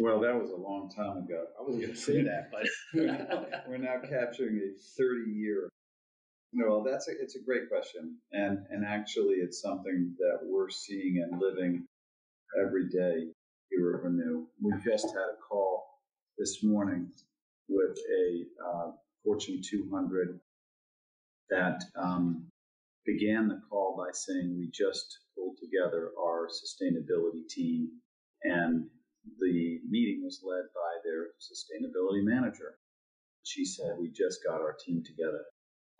Well, 0.00 0.20
that 0.20 0.34
was 0.34 0.50
a 0.50 0.56
long 0.56 0.90
time 0.94 1.24
ago. 1.24 1.44
I 1.58 1.62
wasn't 1.62 1.82
going 1.82 1.94
to 1.94 2.00
say 2.00 2.22
that, 2.22 2.50
but 2.52 2.66
We're 3.68 3.78
now 3.78 3.96
capturing 4.08 4.58
a 4.58 4.78
30 4.96 5.30
year. 5.32 5.68
No, 6.52 6.82
that's 6.82 7.08
a, 7.08 7.12
it's 7.20 7.36
a 7.36 7.42
great 7.42 7.68
question, 7.68 8.16
and 8.32 8.58
and 8.70 8.84
actually, 8.84 9.34
it's 9.36 9.60
something 9.60 10.14
that 10.18 10.38
we're 10.42 10.70
seeing 10.70 11.22
and 11.22 11.40
living 11.40 11.84
every 12.58 12.88
day 12.88 13.26
here 13.70 13.94
at 13.96 14.02
Renew. 14.02 14.46
We 14.62 14.72
just 14.82 15.06
had 15.08 15.28
a 15.34 15.42
call 15.46 15.84
this 16.38 16.62
morning 16.62 17.10
with 17.68 17.98
a 17.98 18.44
uh, 18.66 18.90
Fortune 19.24 19.60
200 19.62 20.40
that 21.50 21.84
um, 21.96 22.46
began 23.04 23.48
the 23.48 23.60
call 23.68 23.94
by 23.96 24.10
saying 24.12 24.56
we 24.56 24.70
just 24.72 25.18
pulled 25.36 25.56
together 25.58 26.12
our 26.18 26.48
sustainability 26.48 27.46
team, 27.48 27.90
and 28.44 28.86
the 29.38 29.80
meeting 29.88 30.22
was 30.24 30.42
led 30.42 30.64
by 30.74 30.92
their 31.04 31.28
sustainability 31.38 32.24
manager. 32.24 32.78
She 33.42 33.66
said, 33.66 33.96
We 34.00 34.08
just 34.08 34.40
got 34.46 34.60
our 34.60 34.76
team 34.84 35.02
together. 35.04 35.44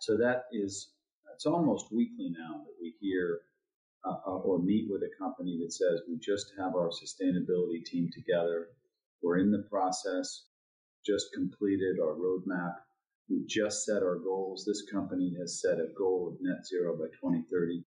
So 0.01 0.17
that 0.17 0.45
is, 0.53 0.91
it's 1.35 1.47
almost 1.47 1.93
weekly 1.93 2.31
now 2.31 2.59
that 2.65 2.75
we 2.81 2.95
hear 3.01 3.41
uh, 4.05 4.15
uh, 4.27 4.39
or 4.39 4.59
meet 4.59 4.89
with 4.91 5.03
a 5.03 5.11
company 5.19 5.59
that 5.63 5.73
says, 5.73 6.01
We 6.09 6.19
just 6.19 6.53
have 6.59 6.75
our 6.75 6.91
sustainability 6.91 7.85
team 7.85 8.11
together. 8.13 8.69
We're 9.23 9.39
in 9.39 9.51
the 9.51 9.67
process, 9.71 10.45
just 11.05 11.33
completed 11.35 11.99
our 12.01 12.15
roadmap 12.15 12.77
We 13.29 13.45
just 13.47 13.85
set 13.85 14.03
our 14.03 14.17
goals. 14.17 14.65
This 14.65 14.85
company 14.91 15.35
has 15.41 15.61
set 15.61 15.79
a 15.79 15.93
goal 15.97 16.29
of 16.29 16.41
net 16.41 16.65
zero 16.67 16.97
by 16.97 17.07
2030. 17.07 17.85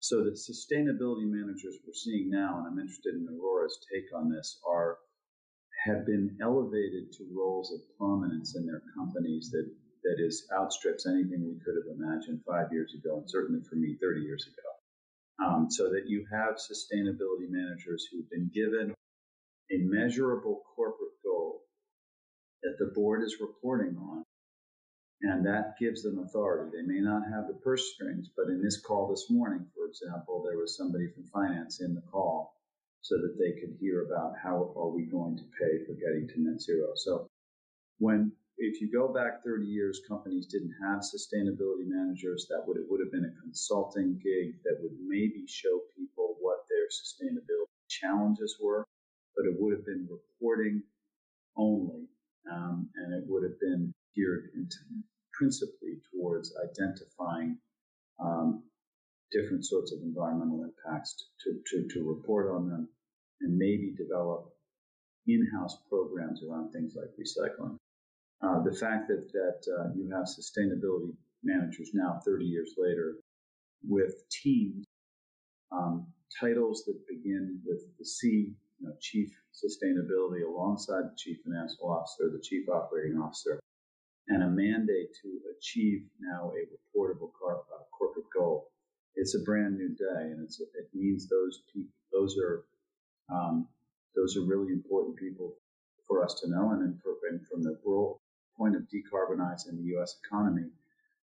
So 0.00 0.24
the 0.24 0.32
sustainability 0.32 1.24
managers 1.24 1.78
we're 1.86 1.94
seeing 1.94 2.30
now, 2.30 2.58
and 2.58 2.66
I'm 2.66 2.78
interested 2.78 3.14
in 3.14 3.28
Aurora's 3.28 3.78
take 3.92 4.14
on 4.14 4.30
this, 4.30 4.60
are 4.68 4.98
have 5.86 6.04
been 6.06 6.36
elevated 6.42 7.12
to 7.12 7.28
roles 7.32 7.72
of 7.72 7.80
prominence 7.96 8.56
in 8.56 8.66
their 8.66 8.82
companies 8.96 9.50
that 9.52 9.70
that 10.04 10.16
is 10.18 10.46
outstrips 10.52 11.06
anything 11.06 11.44
we 11.44 11.60
could 11.64 11.74
have 11.76 11.96
imagined 11.96 12.40
five 12.46 12.72
years 12.72 12.94
ago, 12.94 13.18
and 13.18 13.28
certainly 13.28 13.62
for 13.62 13.76
me 13.76 13.96
30 14.00 14.20
years 14.20 14.46
ago. 14.46 15.44
Um, 15.44 15.66
so 15.68 15.90
that 15.90 16.06
you 16.06 16.24
have 16.30 16.56
sustainability 16.56 17.50
managers 17.50 18.06
who've 18.10 18.30
been 18.30 18.50
given 18.54 18.94
a 19.72 19.78
measurable 19.78 20.62
corporate 20.76 21.18
goal 21.24 21.62
that 22.62 22.76
the 22.78 22.92
board 22.94 23.22
is 23.22 23.40
reporting 23.40 23.96
on, 23.96 24.24
and 25.22 25.46
that 25.46 25.74
gives 25.80 26.02
them 26.02 26.18
authority. 26.18 26.70
They 26.76 26.86
may 26.86 27.00
not 27.00 27.22
have 27.32 27.48
the 27.48 27.60
purse 27.64 27.92
strings, 27.94 28.28
but 28.36 28.48
in 28.48 28.62
this 28.62 28.80
call 28.80 29.08
this 29.10 29.26
morning, 29.30 29.66
for 29.74 29.86
example, 29.86 30.42
there 30.42 30.58
was 30.58 30.76
somebody 30.76 31.08
from 31.08 31.24
finance 31.24 31.80
in 31.80 31.94
the 31.94 32.02
call 32.02 32.54
so 33.00 33.16
that 33.16 33.36
they 33.38 33.60
could 33.60 33.76
hear 33.80 34.06
about 34.06 34.34
how 34.42 34.72
are 34.76 34.88
we 34.88 35.04
going 35.04 35.36
to 35.36 35.44
pay 35.60 35.84
for 35.84 35.92
getting 35.92 36.28
to 36.28 36.40
net 36.40 36.60
zero. 36.60 36.92
So 36.94 37.26
when 37.98 38.32
if 38.58 38.80
you 38.80 38.90
go 38.90 39.12
back 39.12 39.42
30 39.44 39.66
years, 39.66 40.00
companies 40.08 40.46
didn't 40.46 40.74
have 40.82 41.00
sustainability 41.00 41.86
managers. 41.86 42.46
That 42.50 42.62
would 42.66 42.76
it 42.76 42.86
would 42.88 43.00
have 43.00 43.12
been 43.12 43.30
a 43.30 43.40
consulting 43.42 44.20
gig 44.22 44.62
that 44.64 44.78
would 44.80 44.96
maybe 45.06 45.44
show 45.48 45.80
people 45.96 46.36
what 46.40 46.64
their 46.68 46.86
sustainability 46.88 47.66
challenges 47.88 48.56
were, 48.62 48.86
but 49.36 49.46
it 49.46 49.54
would 49.58 49.72
have 49.72 49.84
been 49.84 50.08
reporting 50.08 50.82
only, 51.56 52.06
um, 52.50 52.88
and 52.96 53.14
it 53.14 53.24
would 53.26 53.42
have 53.42 53.58
been 53.60 53.92
geared 54.14 54.50
into 54.54 54.76
principally 55.32 55.98
towards 56.12 56.54
identifying 56.62 57.58
um, 58.20 58.62
different 59.32 59.64
sorts 59.64 59.92
of 59.92 59.98
environmental 60.02 60.62
impacts 60.62 61.26
to, 61.42 61.58
to, 61.66 61.88
to 61.88 62.08
report 62.08 62.54
on 62.54 62.68
them 62.68 62.88
and 63.40 63.58
maybe 63.58 63.92
develop 63.96 64.54
in-house 65.26 65.76
programs 65.88 66.42
around 66.44 66.70
things 66.70 66.94
like 66.94 67.10
recycling. 67.18 67.76
Uh, 68.44 68.60
the 68.62 68.76
fact 68.76 69.08
that 69.08 69.32
that 69.32 69.60
uh, 69.72 69.88
you 69.94 70.10
have 70.10 70.26
sustainability 70.26 71.14
managers 71.42 71.90
now, 71.94 72.20
30 72.26 72.44
years 72.44 72.74
later, 72.76 73.16
with 73.82 74.28
teams, 74.28 74.84
um, 75.72 76.06
titles 76.38 76.84
that 76.84 77.00
begin 77.08 77.58
with 77.64 77.80
the 77.98 78.04
C, 78.04 78.52
you 78.80 78.86
know, 78.86 78.92
Chief 79.00 79.30
Sustainability, 79.54 80.44
alongside 80.46 81.04
the 81.04 81.16
Chief 81.16 81.38
Financial 81.42 81.90
Officer, 81.90 82.28
the 82.30 82.42
Chief 82.42 82.68
Operating 82.68 83.16
Officer, 83.16 83.60
and 84.28 84.42
a 84.42 84.48
mandate 84.48 85.08
to 85.22 85.40
achieve 85.56 86.02
now 86.20 86.52
a 86.52 86.98
reportable 86.98 87.30
car, 87.40 87.60
uh, 87.72 87.84
corporate 87.96 88.26
goal. 88.36 88.68
It's 89.14 89.34
a 89.34 89.44
brand 89.44 89.78
new 89.78 89.88
day, 89.88 90.32
and 90.32 90.42
it 90.44 90.88
means 90.92 91.28
those 91.28 91.62
people, 91.72 91.94
those 92.12 92.36
are 92.36 92.64
um, 93.34 93.68
those 94.14 94.36
are 94.36 94.42
really 94.42 94.72
important 94.72 95.16
people 95.16 95.54
for 96.06 96.22
us 96.22 96.38
to 96.42 96.50
know, 96.50 96.72
and, 96.72 96.82
and 96.82 97.00
from 97.48 97.62
the 97.62 97.78
role 97.86 98.20
point 98.56 98.76
of 98.76 98.82
decarbonizing 98.82 99.76
the 99.76 99.88
U.S. 99.96 100.16
economy, 100.24 100.68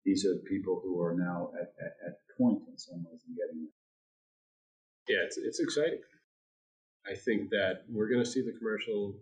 these 0.05 0.25
are 0.25 0.37
people 0.49 0.81
who 0.83 1.01
are 1.01 1.15
now 1.15 1.51
at, 1.61 1.73
at, 1.85 1.93
at 2.07 2.19
point 2.39 2.63
in 2.69 2.79
some 2.79 3.05
ways 3.05 3.23
in 3.27 3.35
getting 3.35 3.63
there. 3.63 5.17
Yeah, 5.17 5.25
it's, 5.25 5.37
it's 5.37 5.61
exciting. 5.61 6.01
I 7.07 7.15
think 7.15 7.51
that 7.51 7.85
we're 7.89 8.09
going 8.09 8.23
to 8.23 8.29
see 8.29 8.43
the 8.43 8.57
commercial 8.59 9.15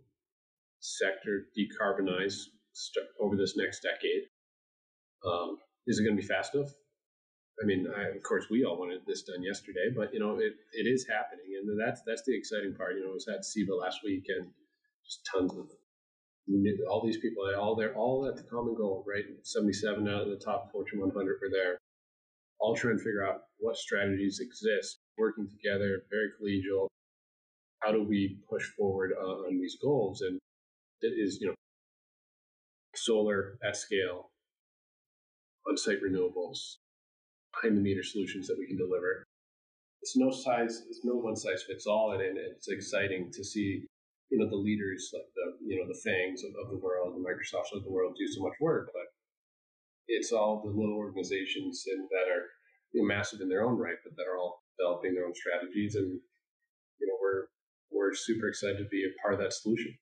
sector 0.81 1.47
decarbonize 1.57 2.37
over 3.21 3.37
this 3.37 3.57
next 3.57 3.81
decade. 3.81 4.29
Um, 5.25 5.59
is 5.87 5.99
it 5.99 6.05
going 6.05 6.17
to 6.17 6.21
be 6.21 6.27
fast 6.27 6.55
enough? 6.55 6.73
I 7.63 7.67
mean, 7.67 7.87
I, 7.87 8.17
of 8.17 8.23
course, 8.23 8.47
we 8.51 8.65
all 8.65 8.79
wanted 8.79 9.03
this 9.07 9.23
done 9.23 9.43
yesterday, 9.43 9.93
but 9.95 10.13
you 10.13 10.19
know, 10.19 10.37
it, 10.39 10.55
it 10.73 10.89
is 10.89 11.07
happening, 11.09 11.47
and 11.57 11.79
that's 11.81 12.03
that's 12.05 12.23
the 12.27 12.37
exciting 12.37 12.75
part. 12.75 12.97
You 12.97 13.05
know, 13.05 13.11
I 13.11 13.15
was 13.15 13.29
at 13.29 13.45
CEBA 13.45 13.79
last 13.79 14.01
week, 14.03 14.25
and 14.29 14.49
just 15.05 15.21
tons 15.33 15.53
of 15.55 15.69
all 16.91 17.05
these 17.05 17.19
people, 17.19 17.45
all 17.59 17.75
they're 17.75 17.95
all 17.95 18.27
at 18.27 18.37
the 18.37 18.43
common 18.43 18.75
goal, 18.75 19.05
right? 19.07 19.25
77 19.43 20.07
out 20.09 20.23
of 20.23 20.29
the 20.29 20.45
top 20.45 20.71
Fortune 20.71 21.01
100 21.01 21.39
were 21.41 21.49
there, 21.51 21.79
all 22.61 22.77
trying 22.77 22.99
to 22.99 23.05
figure 23.05 23.27
out 23.27 23.43
what 23.59 23.77
strategies 23.77 24.41
exist, 24.41 24.99
working 25.17 25.49
together, 25.49 26.03
very 26.11 26.29
collegial. 26.41 26.89
How 27.83 27.93
do 27.93 28.03
we 28.03 28.39
push 28.49 28.65
forward 28.77 29.13
uh, 29.19 29.47
on 29.47 29.59
these 29.59 29.77
goals? 29.83 30.21
And 30.23 30.39
it 31.01 31.15
is, 31.19 31.39
you 31.41 31.49
know, 31.49 31.55
solar 32.95 33.59
at 33.67 33.77
scale, 33.77 34.31
on-site 35.69 36.03
renewables, 36.03 36.77
behind 37.55 37.77
the 37.77 37.83
meter 37.83 38.03
solutions 38.03 38.47
that 38.49 38.59
we 38.59 38.67
can 38.67 38.77
deliver. 38.77 39.25
It's 40.03 40.17
no 40.17 40.31
size, 40.31 40.83
it's 40.89 41.01
no 41.05 41.15
one 41.15 41.37
size 41.37 41.63
fits 41.67 41.87
all, 41.87 42.13
and 42.13 42.37
it's 42.37 42.69
exciting 42.69 43.31
to 43.33 43.45
see 43.45 43.87
you 44.35 44.43
know 44.43 44.51
the 44.51 44.57
leaders 44.57 45.15
like 45.15 45.31
the 45.39 45.47
you 45.65 45.79
know 45.79 45.87
the 45.87 46.01
FAANGs 46.03 46.43
of, 46.43 46.51
of 46.59 46.71
the 46.75 46.83
world, 46.83 47.15
the 47.15 47.23
Microsofts 47.23 47.71
of 47.71 47.85
the 47.85 47.91
world 47.91 48.17
do 48.19 48.27
so 48.27 48.43
much 48.43 48.59
work, 48.61 48.91
but 48.93 49.07
it's 50.09 50.33
all 50.33 50.61
the 50.65 50.75
little 50.75 50.97
organizations 50.97 51.85
and 51.87 52.09
that 52.11 52.29
are 52.29 52.51
you 52.93 53.01
know, 53.03 53.15
massive 53.15 53.41
in 53.41 53.49
their 53.49 53.63
own 53.63 53.79
right, 53.79 53.95
but 54.03 54.17
that 54.17 54.27
are 54.27 54.37
all 54.37 54.63
developing 54.77 55.15
their 55.15 55.27
own 55.27 55.35
strategies, 55.35 55.95
and 55.95 56.19
you 56.99 57.07
know 57.07 57.15
we're 57.23 57.47
we're 57.93 58.13
super 58.13 58.49
excited 58.49 58.79
to 58.79 58.89
be 58.91 59.05
a 59.05 59.15
part 59.23 59.35
of 59.35 59.41
that 59.41 59.53
solution. 59.53 59.95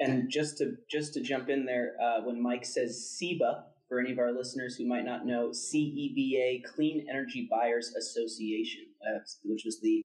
And 0.00 0.28
just 0.28 0.58
to 0.58 0.72
just 0.90 1.14
to 1.14 1.20
jump 1.20 1.48
in 1.48 1.64
there, 1.64 1.94
uh, 2.02 2.22
when 2.24 2.42
Mike 2.42 2.64
says 2.64 3.16
CEBA, 3.16 3.62
for 3.88 4.00
any 4.00 4.10
of 4.10 4.18
our 4.18 4.32
listeners 4.32 4.74
who 4.74 4.88
might 4.88 5.04
not 5.04 5.26
know, 5.26 5.50
CEBA, 5.50 6.64
Clean 6.64 7.06
Energy 7.08 7.46
Buyers 7.48 7.94
Association, 7.96 8.86
uh, 9.06 9.20
which 9.44 9.62
was 9.64 9.80
the 9.80 10.02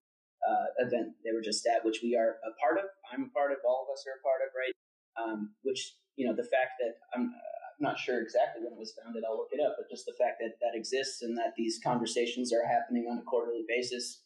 uh, 0.50 0.68
event 0.82 1.14
they 1.22 1.32
were 1.32 1.46
just 1.46 1.62
at, 1.70 1.86
which 1.86 2.02
we 2.02 2.18
are 2.18 2.42
a 2.42 2.52
part 2.58 2.82
of. 2.82 2.90
I'm 3.14 3.30
a 3.30 3.34
part 3.38 3.52
of. 3.54 3.62
All 3.62 3.86
of 3.86 3.94
us 3.94 4.02
are 4.10 4.18
a 4.18 4.24
part 4.26 4.42
of, 4.42 4.50
right? 4.58 4.76
Um, 5.22 5.54
which 5.62 5.94
you 6.18 6.26
know, 6.26 6.36
the 6.36 6.50
fact 6.50 6.82
that 6.82 6.98
I'm, 7.14 7.30
I'm 7.30 7.80
not 7.80 7.98
sure 7.98 8.20
exactly 8.20 8.64
when 8.64 8.74
it 8.74 8.80
was 8.80 8.94
founded. 8.98 9.24
I'll 9.24 9.38
look 9.38 9.54
it 9.54 9.62
up, 9.62 9.78
but 9.78 9.90
just 9.90 10.06
the 10.06 10.18
fact 10.18 10.42
that 10.42 10.58
that 10.60 10.76
exists 10.76 11.22
and 11.22 11.38
that 11.38 11.54
these 11.56 11.80
conversations 11.80 12.52
are 12.52 12.66
happening 12.66 13.08
on 13.10 13.20
a 13.20 13.24
quarterly 13.24 13.64
basis 13.70 14.24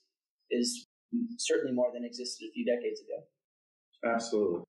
is 0.50 0.88
certainly 1.38 1.74
more 1.74 1.92
than 1.94 2.04
existed 2.06 2.48
a 2.48 2.52
few 2.52 2.66
decades 2.66 3.02
ago. 3.02 3.22
Absolutely. 4.16 4.64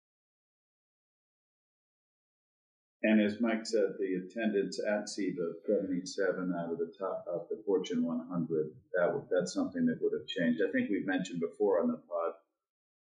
And 3.05 3.21
as 3.21 3.39
Mike 3.39 3.67
said, 3.67 3.97
the 3.99 4.15
attendance 4.15 4.81
at 4.81 5.05
CEBA, 5.05 5.61
77 5.67 6.55
out 6.59 6.73
of 6.73 6.79
the 6.79 6.91
top 6.99 7.27
of 7.31 7.47
the 7.51 7.63
Fortune 7.67 8.03
100, 8.03 8.71
that 8.95 9.27
that's 9.31 9.53
something 9.53 9.85
that 9.85 9.99
would 10.01 10.15
have 10.19 10.27
changed. 10.27 10.63
I 10.67 10.73
think 10.73 10.89
we've 10.89 11.07
mentioned 11.07 11.41
before 11.41 11.83
on 11.83 11.89
the 11.89 12.01
pod, 12.09 12.33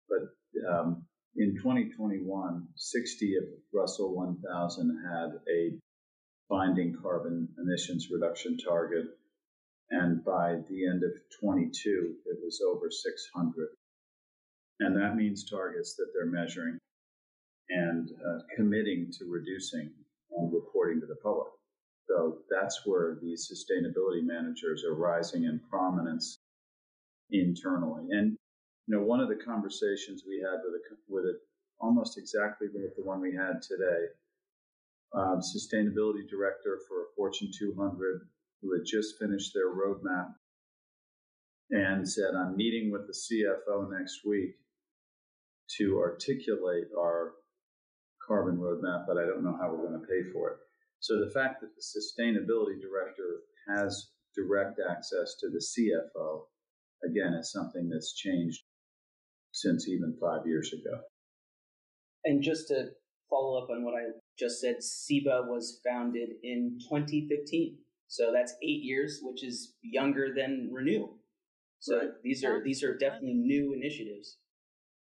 but 0.09 0.69
um, 0.69 1.07
in 1.37 1.55
2021, 1.55 2.67
60 2.75 3.37
of 3.37 3.45
Russell 3.73 4.13
1000 4.13 5.05
had 5.09 5.39
a 5.49 5.79
binding 6.51 6.97
carbon 7.01 7.49
emissions 7.59 8.09
reduction 8.11 8.59
target. 8.59 9.07
And 9.91 10.25
by 10.25 10.57
the 10.69 10.85
end 10.85 11.05
of 11.05 11.13
22, 11.41 12.15
it 12.27 12.39
was 12.43 12.61
over 12.61 12.91
600. 12.91 13.69
And 14.81 14.97
that 14.97 15.15
means 15.15 15.49
targets 15.49 15.95
that 15.95 16.07
they're 16.13 16.27
measuring 16.27 16.81
and 17.71 18.11
uh, 18.11 18.41
committing 18.57 19.11
to 19.19 19.25
reducing 19.27 19.91
and 20.37 20.53
reporting 20.53 21.01
to 21.01 21.07
the 21.07 21.17
public. 21.23 21.49
So 22.09 22.39
that's 22.51 22.83
where 22.85 23.19
these 23.23 23.51
sustainability 23.51 24.23
managers 24.23 24.85
are 24.85 24.95
rising 24.95 25.45
in 25.45 25.61
prominence 25.71 26.41
internally. 27.31 28.09
And 28.11 28.37
you 28.87 28.97
know, 28.97 29.05
one 29.05 29.21
of 29.21 29.29
the 29.29 29.37
conversations 29.37 30.25
we 30.27 30.41
had 30.43 30.59
with 30.65 30.75
a, 30.75 30.97
with 31.09 31.25
it 31.25 31.37
almost 31.81 32.19
exactly 32.19 32.69
like 32.69 32.95
the 32.97 33.05
one 33.05 33.21
we 33.21 33.35
had 33.35 33.63
today, 33.63 34.07
um, 35.15 35.41
sustainability 35.41 36.29
director 36.29 36.81
for 36.89 37.03
a 37.03 37.13
Fortune 37.17 37.51
200 37.57 38.29
who 38.61 38.73
had 38.73 38.85
just 38.85 39.19
finished 39.19 39.53
their 39.55 39.71
roadmap 39.71 40.35
and 41.71 42.09
said, 42.09 42.35
"I'm 42.35 42.57
meeting 42.57 42.91
with 42.91 43.07
the 43.07 43.15
CFO 43.15 43.91
next 43.91 44.25
week 44.25 44.57
to 45.79 45.99
articulate 45.99 46.89
our 46.99 47.35
carbon 48.27 48.57
roadmap, 48.57 49.05
but 49.07 49.19
I 49.19 49.27
don't 49.27 49.45
know 49.45 49.57
how 49.61 49.71
we're 49.71 49.89
going 49.89 50.01
to 50.01 50.07
pay 50.07 50.31
for 50.33 50.51
it. 50.51 50.57
So 51.01 51.19
the 51.19 51.31
fact 51.31 51.61
that 51.61 51.71
the 51.75 51.83
sustainability 51.83 52.81
director 52.81 53.43
has 53.69 54.11
direct 54.37 54.81
access 54.91 55.35
to 55.41 55.49
the 55.49 55.59
CFO, 55.59 56.43
again, 57.09 57.35
is 57.35 57.51
something 57.51 57.89
that's 57.89 58.15
changed 58.15 58.63
since 59.53 59.89
even 59.89 60.17
five 60.21 60.47
years 60.47 60.73
ago. 60.73 61.01
And 62.25 62.43
just 62.43 62.69
to 62.69 62.91
follow 63.29 63.63
up 63.63 63.71
on 63.71 63.85
what 63.85 63.95
I 63.95 64.05
just 64.39 64.61
said, 64.61 64.77
CEBA 64.81 65.49
was 65.49 65.81
founded 65.85 66.31
in 66.43 66.79
2015. 66.89 67.79
So 68.07 68.31
that's 68.33 68.55
eight 68.63 68.83
years, 68.83 69.21
which 69.23 69.43
is 69.43 69.75
younger 69.83 70.29
than 70.37 70.71
Renew. 70.73 71.09
So 71.81 71.99
right. 71.99 72.09
these 72.23 72.45
are 72.45 72.63
these 72.63 72.85
are 72.85 72.97
definitely 72.97 73.35
new 73.35 73.75
initiatives. 73.75 74.39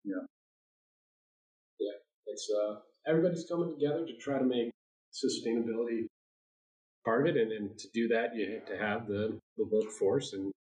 Yeah. 0.04 0.24
Yeah. 1.78 1.98
It's 2.26 2.48
uh 2.50 2.76
everybody's 3.06 3.46
coming 3.48 3.70
together 3.70 4.06
to 4.06 4.16
try 4.16 4.38
to 4.38 4.44
make 4.44 4.70
sustainability 5.12 6.06
part 7.04 7.28
of 7.28 7.34
it. 7.34 7.40
And, 7.40 7.52
and 7.52 7.78
to 7.78 7.88
do 7.92 8.08
that, 8.08 8.34
you 8.34 8.52
have 8.52 8.66
to 8.66 8.76
have 8.76 9.06
the, 9.06 9.38
the 9.56 9.66
workforce. 9.70 10.32
And, 10.32 10.52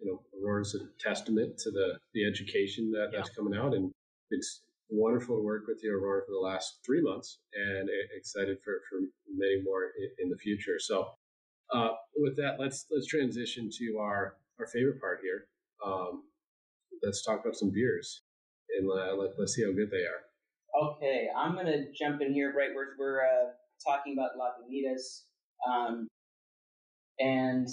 you 0.00 0.06
know, 0.06 0.20
Aurora's 0.42 0.74
a 0.74 0.86
testament 1.02 1.58
to 1.58 1.70
the, 1.70 1.98
the 2.14 2.26
education 2.26 2.90
that, 2.92 3.10
yeah. 3.12 3.18
that's 3.18 3.30
coming 3.30 3.56
out. 3.56 3.74
And 3.74 3.90
it's 4.30 4.62
wonderful 4.90 5.36
to 5.36 5.42
work 5.42 5.64
with 5.66 5.80
you, 5.82 5.92
Aurora, 5.92 6.22
for 6.26 6.32
the 6.32 6.38
last 6.38 6.78
three 6.84 7.02
months 7.02 7.38
and 7.54 7.88
excited 8.16 8.58
for, 8.64 8.80
for 8.88 9.00
many 9.34 9.62
more 9.64 9.90
in, 9.98 10.24
in 10.24 10.30
the 10.30 10.36
future. 10.36 10.78
So, 10.78 11.08
uh, 11.72 11.90
with 12.16 12.36
that, 12.36 12.60
let's 12.60 12.86
let's 12.92 13.06
transition 13.06 13.68
to 13.78 13.98
our, 13.98 14.36
our 14.60 14.66
favorite 14.68 15.00
part 15.00 15.18
here. 15.20 15.48
Um, 15.84 16.22
let's 17.02 17.24
talk 17.24 17.40
about 17.40 17.56
some 17.56 17.70
beers 17.72 18.22
and 18.78 18.88
uh, 18.88 19.16
let, 19.16 19.30
let's 19.38 19.54
see 19.54 19.64
how 19.64 19.72
good 19.72 19.90
they 19.90 20.04
are. 20.04 20.25
Okay, 20.78 21.28
I'm 21.34 21.54
going 21.54 21.66
to 21.66 21.86
jump 21.92 22.20
in 22.20 22.32
here. 22.34 22.52
Right, 22.56 22.70
we're 22.74 22.96
we're 22.98 23.22
uh, 23.22 23.50
talking 23.86 24.12
about 24.12 24.32
Lagunitas, 24.36 25.22
um, 25.66 26.06
and 27.18 27.66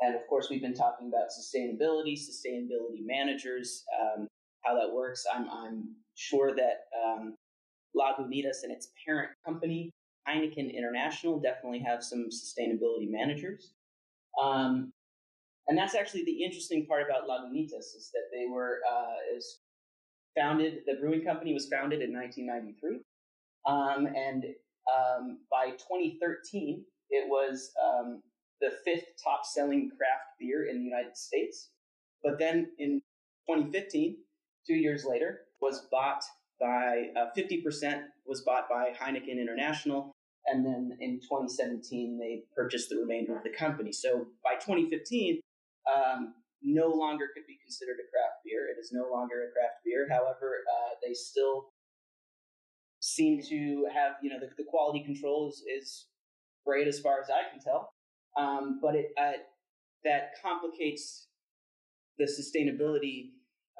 and 0.00 0.14
of 0.14 0.26
course 0.28 0.48
we've 0.50 0.62
been 0.62 0.74
talking 0.74 1.08
about 1.08 1.28
sustainability, 1.28 2.14
sustainability 2.14 3.04
managers, 3.04 3.84
um, 4.00 4.26
how 4.64 4.74
that 4.80 4.92
works. 4.92 5.24
I'm 5.32 5.48
I'm 5.50 5.94
sure 6.14 6.54
that 6.56 6.84
um, 7.04 7.34
Lagunitas 7.94 8.62
and 8.62 8.72
its 8.72 8.88
parent 9.04 9.30
company 9.44 9.90
Heineken 10.28 10.74
International 10.74 11.40
definitely 11.40 11.80
have 11.80 12.02
some 12.02 12.28
sustainability 12.30 13.10
managers. 13.10 13.72
Um, 14.42 14.92
and 15.66 15.76
that's 15.76 15.94
actually 15.94 16.24
the 16.24 16.44
interesting 16.44 16.86
part 16.86 17.02
about 17.02 17.28
Lagunitas 17.28 17.94
is 17.94 18.10
that 18.14 18.28
they 18.32 18.46
were 18.50 18.78
uh, 18.90 19.36
is 19.36 19.60
founded. 20.38 20.80
The 20.86 20.94
brewing 20.94 21.24
company 21.24 21.52
was 21.54 21.68
founded 21.68 22.02
in 22.02 22.12
1993, 22.12 23.00
um, 23.66 24.06
and 24.06 24.44
um, 24.88 25.38
by 25.50 25.70
2013, 25.70 26.84
it 27.10 27.28
was 27.28 27.72
um, 27.82 28.22
the 28.60 28.70
fifth 28.84 29.06
top 29.22 29.44
selling 29.44 29.90
craft 29.96 30.38
beer 30.38 30.66
in 30.66 30.78
the 30.78 30.84
United 30.84 31.16
States. 31.16 31.70
But 32.22 32.38
then 32.38 32.70
in 32.78 33.00
2015, 33.48 34.16
two 34.66 34.74
years 34.74 35.04
later, 35.04 35.40
was 35.60 35.86
bought 35.90 36.24
by 36.60 37.10
uh, 37.16 37.26
50% 37.36 38.02
was 38.26 38.42
bought 38.42 38.68
by 38.68 38.92
Heineken 39.00 39.40
International. 39.40 40.12
And 40.46 40.64
then 40.64 40.96
in 41.00 41.20
2017, 41.20 42.18
they 42.18 42.42
purchased 42.54 42.88
the 42.88 42.96
remainder 42.96 43.36
of 43.36 43.42
the 43.42 43.50
company. 43.50 43.92
So 43.92 44.28
by 44.42 44.54
2015, 44.54 45.40
um, 45.86 46.34
no 46.62 46.88
longer 46.88 47.26
could 47.34 47.46
be 47.46 47.58
considered 47.62 47.96
a 48.02 48.06
craft 48.10 48.42
beer. 48.44 48.68
It 48.68 48.80
is 48.80 48.90
no 48.92 49.10
longer 49.10 49.46
a 49.46 49.52
craft 49.52 49.84
beer. 49.84 50.08
However, 50.10 50.64
uh, 50.66 50.94
they 51.02 51.14
still 51.14 51.70
seem 53.00 53.40
to 53.48 53.86
have, 53.94 54.12
you 54.22 54.30
know, 54.30 54.40
the, 54.40 54.48
the 54.56 54.68
quality 54.68 55.04
control 55.04 55.48
is, 55.48 55.62
is, 55.70 56.06
great 56.68 56.86
as 56.86 57.00
far 57.00 57.18
as 57.18 57.30
I 57.30 57.50
can 57.50 57.60
tell. 57.60 57.94
Um, 58.36 58.78
but 58.82 58.94
it 58.94 59.06
uh, 59.18 59.32
that 60.04 60.32
complicates 60.42 61.28
the 62.18 62.24
sustainability 62.24 63.30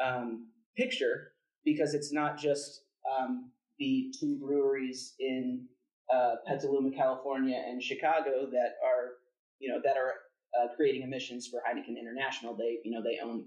um, 0.03 0.49
picture 0.77 1.33
because 1.65 1.93
it's 1.93 2.13
not 2.13 2.39
just 2.39 2.83
um, 3.19 3.51
the 3.79 4.13
two 4.19 4.39
breweries 4.39 5.15
in 5.21 5.67
uh, 6.13 6.37
Petaluma, 6.47 6.91
California, 6.97 7.63
and 7.69 7.83
Chicago 7.83 8.49
that 8.51 8.77
are, 8.83 9.19
you 9.59 9.71
know, 9.71 9.81
that 9.85 9.97
are 9.97 10.15
uh, 10.57 10.69
creating 10.77 11.03
emissions 11.03 11.47
for 11.49 11.61
Heineken 11.61 11.99
International. 11.99 12.57
They, 12.57 12.79
you 12.85 12.91
know, 12.91 13.03
they 13.03 13.19
own 13.23 13.47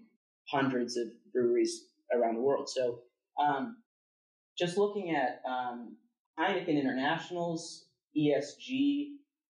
hundreds 0.50 0.98
of 0.98 1.08
breweries 1.34 1.86
around 2.14 2.36
the 2.36 2.42
world. 2.42 2.70
So, 2.70 3.00
um, 3.42 3.78
just 4.58 4.78
looking 4.78 5.16
at 5.16 5.42
um, 5.50 5.96
Heineken 6.40 6.80
International's 6.80 7.86
ESG 8.18 9.14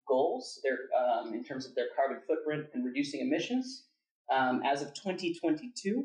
goals, 0.08 0.60
their 0.62 0.78
um, 0.98 1.34
in 1.34 1.44
terms 1.44 1.66
of 1.66 1.74
their 1.74 1.86
carbon 1.94 2.22
footprint 2.26 2.66
and 2.74 2.84
reducing 2.84 3.20
emissions, 3.20 3.84
um, 4.32 4.62
as 4.64 4.82
of 4.82 4.94
2022, 4.94 6.04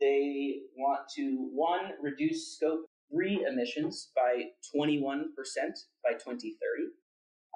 they 0.00 0.60
want 0.76 1.00
to 1.16 1.50
one 1.52 1.92
reduce 2.02 2.54
scope 2.56 2.86
three 3.12 3.44
emissions 3.48 4.10
by 4.14 4.44
21% 4.74 5.22
by 6.04 6.12
2030. 6.12 6.58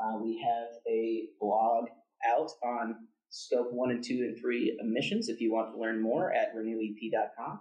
Uh, 0.02 0.18
we 0.22 0.42
have 0.42 0.68
a 0.88 1.28
blog 1.40 1.88
out 2.26 2.50
on 2.64 2.96
scope 3.30 3.72
one 3.72 3.90
and 3.90 4.04
two 4.04 4.26
and 4.28 4.38
three 4.38 4.78
emissions 4.80 5.28
if 5.28 5.40
you 5.40 5.52
want 5.52 5.72
to 5.72 5.80
learn 5.80 6.00
more 6.00 6.32
at 6.32 6.52
renewep.com. 6.54 7.60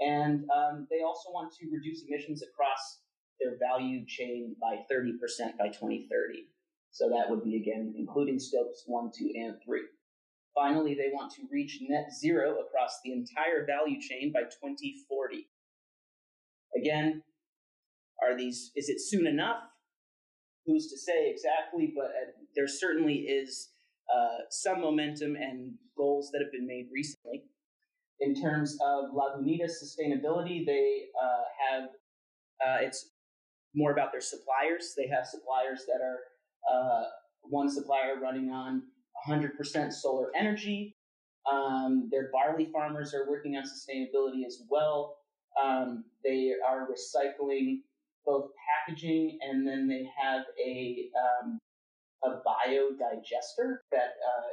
And 0.00 0.44
um, 0.50 0.86
they 0.90 1.02
also 1.02 1.30
want 1.30 1.52
to 1.60 1.66
reduce 1.72 2.04
emissions 2.08 2.42
across 2.42 3.00
their 3.40 3.56
value 3.58 4.04
chain 4.06 4.56
by 4.60 4.76
30% 4.92 5.12
by 5.58 5.68
2030. 5.68 6.48
So 6.90 7.10
that 7.10 7.28
would 7.28 7.44
be 7.44 7.56
again 7.56 7.94
including 7.96 8.38
scopes 8.38 8.84
one, 8.86 9.10
two, 9.16 9.30
and 9.34 9.56
three. 9.64 9.84
Finally, 10.54 10.94
they 10.94 11.10
want 11.12 11.30
to 11.34 11.42
reach 11.52 11.78
net 11.82 12.06
zero 12.18 12.56
across 12.60 12.98
the 13.04 13.12
entire 13.12 13.66
value 13.66 14.00
chain 14.00 14.32
by 14.32 14.40
2040. 14.44 15.46
Again, 16.74 17.22
are 18.22 18.36
these 18.36 18.72
is 18.74 18.88
it 18.88 19.00
soon 19.00 19.26
enough? 19.26 19.58
Who's 20.64 20.88
to 20.88 20.98
say 20.98 21.30
exactly? 21.30 21.92
But 21.94 22.06
uh, 22.06 22.32
there 22.54 22.66
certainly 22.66 23.16
is 23.16 23.68
uh, 24.14 24.38
some 24.50 24.80
momentum 24.80 25.36
and 25.36 25.74
goals 25.96 26.30
that 26.32 26.40
have 26.42 26.52
been 26.52 26.66
made 26.66 26.88
recently. 26.92 27.44
In 28.20 28.34
terms 28.34 28.78
of 28.84 29.10
Lagunitas 29.14 29.72
sustainability, 29.82 30.64
they 30.64 31.06
uh, 31.22 31.42
have 31.70 31.84
uh, 32.64 32.78
it's 32.80 33.10
more 33.74 33.92
about 33.92 34.10
their 34.12 34.20
suppliers. 34.22 34.94
They 34.96 35.06
have 35.08 35.26
suppliers 35.26 35.84
that 35.86 36.00
are 36.02 36.20
uh, 36.72 37.04
one 37.42 37.70
supplier 37.70 38.18
running 38.20 38.50
on 38.50 38.82
100% 39.28 39.92
solar 39.92 40.28
energy. 40.34 40.96
Um, 41.50 42.08
their 42.10 42.30
barley 42.32 42.68
farmers 42.72 43.14
are 43.14 43.28
working 43.28 43.56
on 43.56 43.64
sustainability 43.64 44.46
as 44.46 44.62
well. 44.68 45.18
Um, 45.62 46.04
they 46.24 46.52
are 46.66 46.88
recycling 46.88 47.82
both 48.24 48.50
packaging 48.66 49.38
and 49.42 49.66
then 49.66 49.86
they 49.86 50.08
have 50.20 50.42
a 50.64 51.08
um, 51.44 51.58
a 52.24 52.28
biodigester 52.28 53.78
that 53.92 54.14
uh, 54.24 54.48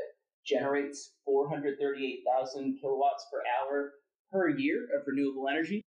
generates 0.46 1.14
438,000 1.26 2.78
kilowatts 2.80 3.26
per 3.32 3.42
hour 3.58 3.94
per 4.32 4.50
year 4.50 4.88
of 4.96 5.04
renewable 5.08 5.48
energy. 5.48 5.84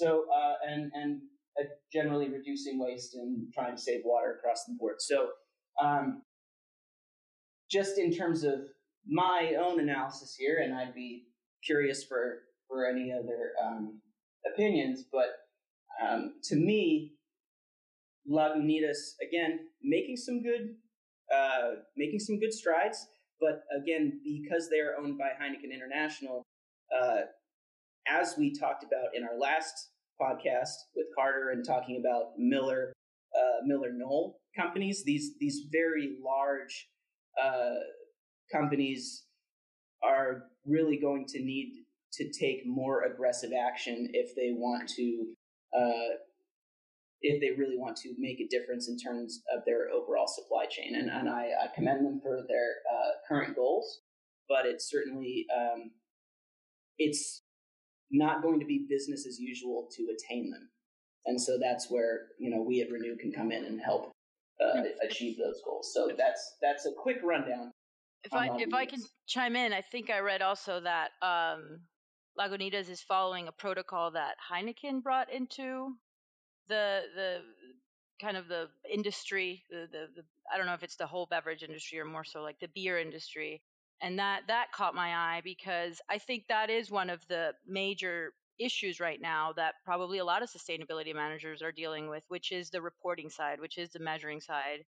So 0.00 0.24
uh, 0.32 0.54
and 0.68 0.90
and 0.94 1.20
uh, 1.58 1.64
generally 1.92 2.28
reducing 2.28 2.78
waste 2.78 3.14
and 3.14 3.52
trying 3.52 3.76
to 3.76 3.80
save 3.80 4.02
water 4.04 4.36
across 4.38 4.64
the 4.66 4.74
board. 4.78 4.96
So 4.98 5.28
um, 5.82 6.22
just 7.70 7.98
in 7.98 8.12
terms 8.12 8.44
of 8.44 8.60
my 9.06 9.54
own 9.58 9.80
analysis 9.80 10.34
here, 10.38 10.60
and 10.62 10.74
I'd 10.74 10.94
be 10.94 11.24
curious 11.64 12.04
for 12.04 12.42
for 12.68 12.86
any 12.86 13.12
other 13.12 13.52
um, 13.64 14.00
opinions, 14.52 15.04
but 15.10 15.28
um, 16.02 16.34
to 16.44 16.56
me, 16.56 17.12
Lagunitas 18.30 19.14
again 19.26 19.60
making 19.82 20.16
some 20.16 20.42
good 20.42 20.74
uh, 21.34 21.80
making 21.96 22.20
some 22.20 22.38
good 22.38 22.52
strides, 22.52 23.06
but 23.40 23.62
again 23.76 24.20
because 24.24 24.68
they 24.70 24.78
are 24.78 24.94
owned 24.98 25.18
by 25.18 25.30
Heineken 25.40 25.72
International, 25.74 26.44
uh, 26.94 27.22
as 28.08 28.34
we 28.38 28.54
talked 28.54 28.84
about 28.84 29.14
in 29.14 29.24
our 29.24 29.38
last 29.38 29.90
podcast 30.20 30.74
with 30.94 31.06
Carter 31.16 31.50
and 31.50 31.64
talking 31.66 32.00
about 32.00 32.32
Miller 32.38 32.92
uh, 33.34 33.66
MillerKnoll 33.68 34.34
companies, 34.58 35.02
these 35.04 35.32
these 35.38 35.66
very 35.70 36.16
large 36.24 36.88
uh, 37.42 37.74
companies 38.52 39.24
are 40.02 40.44
really 40.64 40.98
going 40.98 41.26
to 41.28 41.38
need 41.40 41.84
to 42.12 42.30
take 42.32 42.62
more 42.64 43.04
aggressive 43.04 43.50
action 43.52 44.08
if 44.12 44.34
they 44.34 44.52
want 44.52 44.88
to 44.88 45.26
uh, 45.76 46.14
if 47.22 47.40
they 47.40 47.58
really 47.60 47.78
want 47.78 47.96
to 47.96 48.14
make 48.18 48.40
a 48.40 48.48
difference 48.48 48.88
in 48.88 48.98
terms 48.98 49.42
of 49.54 49.64
their 49.64 49.90
overall 49.90 50.26
supply 50.26 50.66
chain. 50.66 50.94
And, 50.96 51.10
and 51.10 51.28
I, 51.28 51.50
I 51.64 51.74
commend 51.74 52.04
them 52.04 52.20
for 52.22 52.44
their 52.48 52.76
uh, 52.92 53.10
current 53.26 53.56
goals, 53.56 54.00
but 54.48 54.66
it's 54.66 54.90
certainly 54.90 55.46
um, 55.56 55.90
it's 56.98 57.42
not 58.10 58.42
going 58.42 58.60
to 58.60 58.66
be 58.66 58.86
business 58.88 59.26
as 59.26 59.38
usual 59.40 59.88
to 59.96 60.08
attain 60.14 60.50
them. 60.50 60.68
And 61.26 61.40
so 61.40 61.58
that's 61.60 61.90
where 61.90 62.28
you 62.38 62.50
know 62.50 62.62
we 62.62 62.80
at 62.82 62.90
Renew 62.90 63.16
can 63.16 63.32
come 63.32 63.50
in 63.50 63.64
and 63.64 63.80
help 63.80 64.12
uh, 64.64 64.82
achieve 65.04 65.36
those 65.38 65.60
goals. 65.64 65.92
So 65.92 66.10
that's 66.16 66.56
that's 66.62 66.86
a 66.86 66.92
quick 66.92 67.18
rundown. 67.24 67.72
If 68.24 68.32
I 68.32 68.48
if 68.58 68.72
I 68.72 68.86
can 68.86 69.00
chime 69.26 69.56
in, 69.56 69.72
I 69.72 69.82
think 69.82 70.10
I 70.10 70.20
read 70.20 70.42
also 70.42 70.80
that 70.80 71.10
um, 71.22 71.80
Lagunitas 72.38 72.88
is 72.88 73.00
following 73.00 73.48
a 73.48 73.52
protocol 73.52 74.12
that 74.12 74.36
Heineken 74.52 75.02
brought 75.02 75.32
into 75.32 75.96
the 76.68 77.02
the 77.14 77.40
kind 78.20 78.36
of 78.36 78.48
the 78.48 78.68
industry, 78.92 79.64
the, 79.70 79.88
the, 79.92 80.08
the 80.16 80.22
I 80.52 80.56
don't 80.56 80.66
know 80.66 80.74
if 80.74 80.82
it's 80.82 80.96
the 80.96 81.06
whole 81.06 81.26
beverage 81.26 81.62
industry 81.62 81.98
or 82.00 82.04
more 82.04 82.24
so 82.24 82.42
like 82.42 82.58
the 82.60 82.68
beer 82.74 82.98
industry, 82.98 83.62
and 84.00 84.18
that 84.18 84.42
that 84.48 84.72
caught 84.72 84.94
my 84.94 85.14
eye 85.14 85.40
because 85.44 86.00
I 86.08 86.18
think 86.18 86.44
that 86.48 86.70
is 86.70 86.90
one 86.90 87.10
of 87.10 87.26
the 87.28 87.52
major 87.66 88.32
issues 88.58 89.00
right 89.00 89.20
now 89.20 89.52
that 89.54 89.74
probably 89.84 90.18
a 90.18 90.24
lot 90.24 90.42
of 90.42 90.50
sustainability 90.50 91.14
managers 91.14 91.62
are 91.62 91.72
dealing 91.72 92.08
with, 92.08 92.24
which 92.28 92.52
is 92.52 92.70
the 92.70 92.80
reporting 92.82 93.28
side, 93.30 93.60
which 93.60 93.78
is 93.78 93.90
the 93.90 93.98
measuring 94.00 94.40
side. 94.40 94.80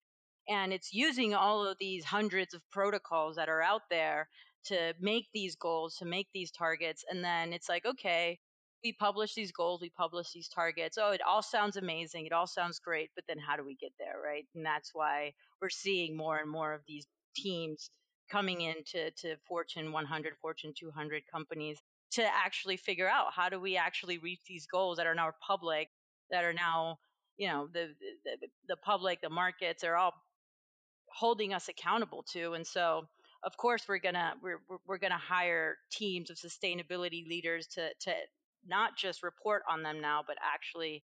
and 0.49 0.73
it's 0.73 0.93
using 0.93 1.35
all 1.35 1.67
of 1.67 1.77
these 1.79 2.05
hundreds 2.05 2.55
of 2.55 2.63
protocols 2.71 3.37
that 3.37 3.49
are 3.49 3.63
out 3.63 3.83
there 3.91 4.29
to 4.65 4.95
make 5.01 5.27
these 5.33 5.57
goals, 5.57 5.97
to 5.97 6.05
make 6.05 6.29
these 6.33 6.51
targets. 6.51 7.05
And 7.09 7.25
then 7.25 7.53
it's 7.53 7.69
like, 7.69 7.85
okay, 7.87 8.39
we 8.85 8.93
publish 8.93 9.35
these 9.35 9.53
goals, 9.53 9.81
we 9.81 9.91
publish 9.91 10.33
these 10.33 10.49
targets. 10.49 10.99
Oh, 11.01 11.11
it 11.11 11.21
all 11.27 11.43
sounds 11.43 11.77
amazing. 11.77 12.27
It 12.27 12.33
all 12.33 12.47
sounds 12.47 12.79
great. 12.79 13.11
But 13.15 13.25
then 13.29 13.39
how 13.39 13.57
do 13.57 13.65
we 13.65 13.75
get 13.77 13.93
there? 13.99 14.17
Right. 14.25 14.47
And 14.55 14.65
that's 14.65 14.91
why 14.93 15.33
we're 15.61 15.71
seeing 15.71 16.17
more 16.17 16.39
and 16.39 16.51
more 16.51 16.73
of 16.73 16.83
these 16.87 17.07
teams 17.37 17.91
coming 18.31 18.61
into 18.61 19.11
to 19.19 19.37
Fortune 19.49 19.93
100, 19.93 20.35
Fortune 20.41 20.73
200 20.79 21.23
companies 21.33 21.79
to 22.13 22.23
actually 22.25 22.77
figure 22.77 23.09
out 23.09 23.33
how 23.35 23.49
do 23.49 23.61
we 23.61 23.77
actually 23.77 24.19
reach 24.19 24.41
these 24.49 24.67
goals 24.67 24.97
that 24.97 25.07
are 25.07 25.15
now 25.15 25.31
public, 25.47 25.89
that 26.31 26.45
are 26.45 26.53
now, 26.53 26.99
you 27.37 27.49
know, 27.49 27.69
the, 27.73 27.89
the, 28.25 28.49
the 28.69 28.77
public, 28.77 29.21
the 29.21 29.31
markets 29.31 29.85
are 29.85 29.97
all 29.97 30.13
holding 31.13 31.53
us 31.55 31.69
accountable 31.69 32.25
to. 32.33 32.55
And 32.55 32.67
so, 32.67 33.09
of 33.45 33.57
course, 33.57 33.85
we're 33.89 33.99
gonna 33.99 34.35
we're 34.43 34.61
we're 34.87 34.99
gonna 34.99 35.19
hire 35.19 35.77
teams 35.93 36.31
of 36.31 36.37
sustainability 36.37 37.27
leaders 37.27 37.67
to 37.69 37.91
to 38.01 38.13
not 38.67 38.97
just 38.97 39.23
report 39.23 39.63
on 39.71 39.83
them 39.83 40.01
now, 40.01 40.23
but 40.27 40.37
actually 40.43 41.03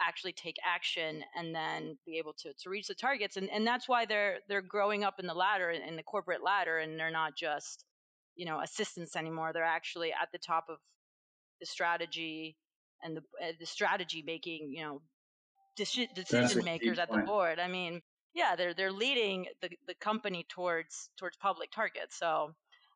actually 0.00 0.32
take 0.32 0.56
action 0.64 1.22
and 1.36 1.54
then 1.54 1.98
be 2.06 2.18
able 2.18 2.32
to, 2.32 2.52
to 2.62 2.70
reach 2.70 2.86
the 2.86 2.94
targets 2.94 3.36
and, 3.36 3.50
and 3.50 3.66
that's 3.66 3.88
why 3.88 4.06
they're 4.06 4.38
they're 4.48 4.62
growing 4.62 5.02
up 5.02 5.18
in 5.18 5.26
the 5.26 5.34
ladder 5.34 5.70
in 5.70 5.96
the 5.96 6.02
corporate 6.02 6.42
ladder 6.42 6.78
and 6.78 6.98
they're 6.98 7.10
not 7.10 7.36
just 7.36 7.84
you 8.36 8.46
know 8.46 8.60
assistants 8.60 9.16
anymore 9.16 9.50
they're 9.52 9.64
actually 9.64 10.12
at 10.12 10.28
the 10.32 10.38
top 10.38 10.66
of 10.68 10.76
the 11.60 11.66
strategy 11.66 12.56
and 13.02 13.16
the 13.16 13.22
uh, 13.42 13.52
the 13.58 13.66
strategy 13.66 14.22
making 14.24 14.70
you 14.72 14.82
know 14.82 15.00
deci- 15.78 16.12
decision 16.14 16.64
makers 16.64 16.98
at 16.98 17.10
the 17.10 17.18
board 17.18 17.58
i 17.58 17.66
mean 17.66 18.00
yeah 18.34 18.54
they're 18.56 18.74
they're 18.74 18.92
leading 18.92 19.46
the, 19.62 19.68
the 19.86 19.94
company 19.94 20.46
towards 20.48 21.10
towards 21.18 21.36
public 21.36 21.70
targets 21.72 22.16
so 22.16 22.52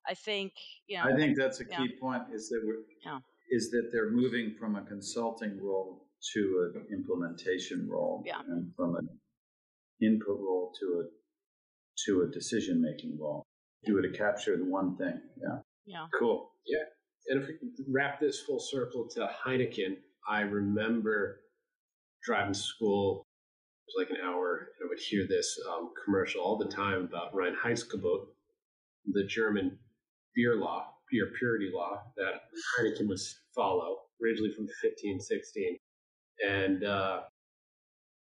i 0.09 0.15
think 0.15 0.53
you 0.87 0.97
know 0.97 1.05
i 1.05 1.17
think 1.17 1.37
that's 1.37 1.61
a 1.61 1.65
key 1.65 1.75
yeah. 1.79 2.01
point 2.01 2.23
is 2.33 2.49
that 2.49 2.61
we're 2.65 2.77
yeah. 3.05 3.19
Is 3.53 3.71
that 3.71 3.91
they're 3.93 4.11
moving 4.11 4.55
from 4.59 4.77
a 4.77 4.83
consulting 4.83 5.61
role 5.63 6.09
to 6.33 6.73
an 6.75 6.87
implementation 6.91 7.87
role 7.89 8.25
yeah. 8.27 8.41
and 8.49 8.73
from 8.75 8.97
an 8.97 9.09
input 10.01 10.39
role 10.41 10.73
to 10.81 11.03
a 11.03 11.05
to 12.07 12.23
a 12.23 12.33
decision 12.33 12.81
making 12.81 13.19
role 13.21 13.45
do 13.85 13.99
it 13.99 14.03
to 14.03 14.17
capture 14.17 14.57
the 14.57 14.65
one 14.65 14.97
thing 14.97 15.21
yeah. 15.37 15.59
Yeah. 15.85 16.07
Cool. 16.19 16.51
Yeah. 16.67 16.85
And 17.29 17.43
if 17.43 17.49
we 17.49 17.69
wrap 17.93 18.21
this 18.21 18.41
full 18.41 18.59
circle 18.59 19.07
to 19.15 19.29
heineken 19.47 19.97
i 20.29 20.41
remember 20.41 21.41
driving 22.25 22.55
to 22.55 22.59
school 22.59 23.27
it 23.87 23.91
was 23.91 24.07
like 24.07 24.19
an 24.19 24.25
hour 24.25 24.69
and 24.81 24.87
i 24.87 24.89
would 24.89 24.99
hear 24.99 25.27
this 25.29 25.59
um, 25.71 25.91
commercial 26.05 26.41
all 26.41 26.57
the 26.57 26.71
time 26.71 27.03
about 27.03 27.35
reinheitsgebot 27.35 28.27
the 29.13 29.25
german 29.25 29.79
beer 30.35 30.57
law 30.57 30.87
beer 31.13 31.31
purity 31.39 31.71
law 31.73 32.03
that 32.17 32.43
heineken 32.81 33.07
must 33.07 33.41
follow 33.55 33.99
originally 34.23 34.53
from 34.53 34.65
1516 34.83 35.79
and 36.45 36.85
uh, 36.85 37.21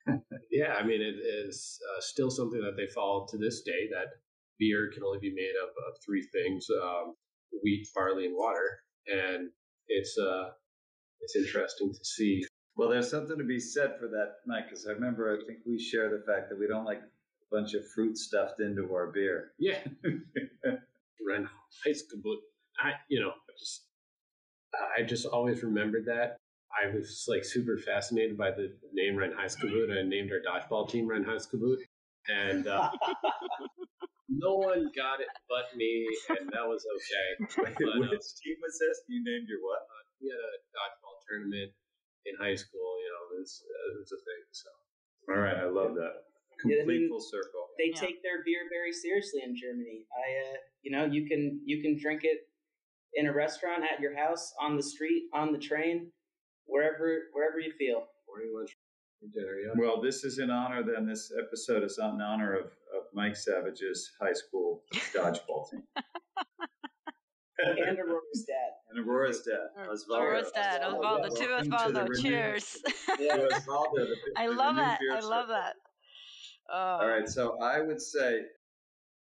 yeah, 0.51 0.75
I 0.79 0.85
mean, 0.85 1.01
it 1.01 1.17
is 1.17 1.81
uh, 1.91 2.01
still 2.01 2.31
something 2.31 2.61
that 2.61 2.77
they 2.77 2.87
follow 2.95 3.27
to 3.31 3.39
this 3.39 3.63
day. 3.63 3.89
That 3.93 4.09
beer 4.59 4.91
can 4.93 5.03
only 5.05 5.19
be 5.19 5.33
made 5.35 5.55
of, 5.63 5.71
of 5.71 6.01
three 6.05 6.23
things: 6.33 6.67
um, 6.83 7.15
wheat, 7.63 7.89
barley, 7.95 8.27
and 8.27 8.37
water. 8.37 8.81
And 9.07 9.51
it's 9.89 10.17
uh, 10.19 10.51
it's 11.21 11.37
interesting 11.37 11.93
to 11.93 12.05
see. 12.05 12.45
Well, 12.77 12.89
there's 12.89 13.11
something 13.11 13.37
to 13.37 13.45
be 13.45 13.61
said 13.61 13.97
for 14.01 14.09
that, 14.09 14.37
Mike, 14.47 14.67
because 14.67 14.87
I 14.87 14.93
remember 14.93 15.39
I 15.39 15.47
think 15.47 15.61
we 15.67 15.79
share 15.79 16.11
the 16.11 16.25
fact 16.27 16.49
that 16.49 16.59
we 16.59 16.67
don't 16.67 16.87
like 16.87 17.01
a 17.01 17.55
bunch 17.55 17.75
of 17.75 17.83
fruit 17.95 18.17
stuffed 18.17 18.61
into 18.61 18.95
our 18.95 19.09
beer. 19.09 19.53
Yeah, 19.59 19.79
Ren 21.27 21.49
I 22.83 22.93
you 23.09 23.21
know 23.21 23.33
just 23.59 23.87
I 24.99 25.03
just 25.03 25.27
always 25.27 25.63
remembered 25.63 26.07
that 26.07 26.39
I 26.73 26.89
was 26.89 27.27
like 27.29 27.45
super 27.45 27.77
fascinated 27.77 28.37
by 28.37 28.51
the 28.51 28.73
name 28.93 29.15
Reinheitsgebot 29.17 29.93
I 29.93 30.09
named 30.09 30.31
our 30.33 30.41
dodgeball 30.41 30.89
team 30.89 31.07
Reinheitsgebot. 31.09 31.77
And 32.29 32.67
uh, 32.67 32.91
no 34.29 34.57
one 34.57 34.91
got 34.97 35.21
it 35.21 35.29
but 35.49 35.77
me, 35.77 36.07
and 36.31 36.49
that 36.55 36.65
was 36.65 36.87
okay. 36.87 37.29
Wait, 37.59 37.77
but, 37.77 38.01
which 38.01 38.25
uh, 38.25 38.41
team 38.41 38.57
was 38.63 38.79
this? 38.79 39.03
You 39.09 39.21
named 39.21 39.49
your 39.51 39.61
what? 39.61 39.85
Uh, 39.85 40.03
we 40.23 40.31
had 40.31 40.39
a 40.39 40.55
dodgeball 40.73 41.19
tournament 41.29 41.71
in 42.25 42.35
high 42.39 42.57
school. 42.57 42.89
You 43.03 43.11
know, 43.11 43.23
it 43.37 43.41
was, 43.43 43.53
uh, 43.61 43.87
it 43.93 43.99
was 44.01 44.13
a 44.15 44.21
thing. 44.23 44.43
So, 44.55 44.71
all 45.35 45.41
right, 45.43 45.59
I 45.59 45.69
love 45.69 45.99
that. 45.99 46.31
Complete 46.61 46.79
yeah, 46.79 46.83
I 46.83 46.87
mean, 46.87 47.11
full 47.11 47.21
circle. 47.21 47.75
They 47.77 47.91
yeah. 47.91 48.01
take 48.01 48.23
their 48.23 48.47
beer 48.47 48.71
very 48.71 48.93
seriously 48.95 49.43
in 49.43 49.59
Germany. 49.59 50.07
I, 50.15 50.27
uh, 50.47 50.57
you 50.81 50.95
know, 50.95 51.05
you 51.05 51.27
can 51.27 51.61
you 51.67 51.83
can 51.83 51.99
drink 51.99 52.23
it 52.23 52.47
in 53.15 53.27
a 53.27 53.33
restaurant, 53.33 53.83
at 53.85 54.01
your 54.01 54.17
house, 54.17 54.53
on 54.61 54.77
the 54.77 54.83
street, 54.83 55.25
on 55.35 55.53
the 55.53 55.59
train 55.59 56.11
wherever 56.67 57.19
wherever 57.33 57.59
you 57.59 57.73
feel. 57.79 58.07
Morning, 58.29 58.53
lunch, 58.55 58.77
dinner. 59.35 59.57
Yeah. 59.65 59.73
Well, 59.77 60.01
this 60.01 60.25
is 60.25 60.39
in 60.39 60.51
honor. 60.51 60.83
Then 60.83 61.07
this 61.07 61.33
episode 61.39 61.85
is 61.85 61.99
in 61.99 62.21
honor 62.21 62.55
of, 62.55 62.67
of 62.67 63.05
Mike 63.15 63.37
Savage's 63.37 64.11
high 64.21 64.33
school 64.33 64.83
dodgeball 65.15 65.71
team. 65.71 65.83
and 67.59 67.99
Aurora's 67.99 68.45
dad. 68.47 68.73
And 68.91 69.07
Aurora's 69.07 69.43
dad. 69.43 69.87
Osvaldo. 69.89 70.19
Aurora's 70.19 70.51
dad. 70.55 70.83
Osvaldo. 70.83 71.29
To 71.37 71.45
Osvaldo. 71.45 72.09
Cheers. 72.21 72.79
yeah. 73.21 73.37
Osvaldo. 73.37 74.07
I 74.37 74.47
love 74.47 74.77
that. 74.77 74.99
I 75.13 75.21
love 75.21 75.49
that. 75.49 75.75
Oh. 76.73 76.99
All 77.03 77.09
right. 77.09 77.29
So 77.29 77.59
I 77.63 77.81
would 77.81 78.01
say 78.01 78.41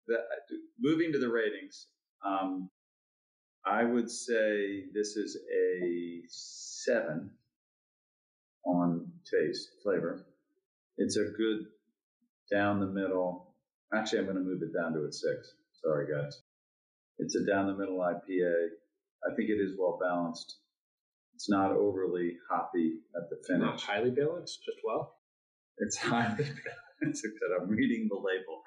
that 0.07 0.19
moving 0.79 1.11
to 1.11 1.19
the 1.19 1.29
ratings, 1.29 1.87
um, 2.25 2.69
I 3.69 3.83
would 3.83 4.09
say 4.09 4.85
this 4.93 5.17
is 5.17 5.37
a 5.53 6.21
seven 6.29 7.31
on 8.65 9.11
taste, 9.29 9.69
flavor. 9.83 10.25
It's 10.97 11.17
a 11.17 11.25
good 11.37 11.65
down 12.51 12.79
the 12.79 12.87
middle. 12.87 13.53
Actually, 13.93 14.19
I'm 14.19 14.25
going 14.25 14.37
to 14.37 14.43
move 14.43 14.61
it 14.61 14.73
down 14.73 14.93
to 14.93 15.05
a 15.05 15.11
six. 15.11 15.53
Sorry, 15.83 16.07
guys. 16.11 16.41
It's 17.19 17.35
a 17.35 17.45
down 17.45 17.67
the 17.67 17.75
middle 17.75 17.97
IPA. 17.97 18.67
I 19.29 19.35
think 19.35 19.49
it 19.49 19.61
is 19.61 19.73
well 19.77 19.99
balanced. 20.01 20.57
It's 21.35 21.49
not 21.49 21.71
overly 21.71 22.37
hoppy 22.49 22.99
at 23.15 23.29
the 23.29 23.37
finish. 23.47 23.61
Not 23.63 23.81
highly 23.81 24.11
balanced, 24.11 24.59
just 24.63 24.77
well. 24.83 25.17
It's 25.79 25.97
highly 25.97 26.35
balanced. 27.01 27.27
I'm 27.61 27.69
reading 27.69 28.07
the 28.09 28.15
label 28.15 28.63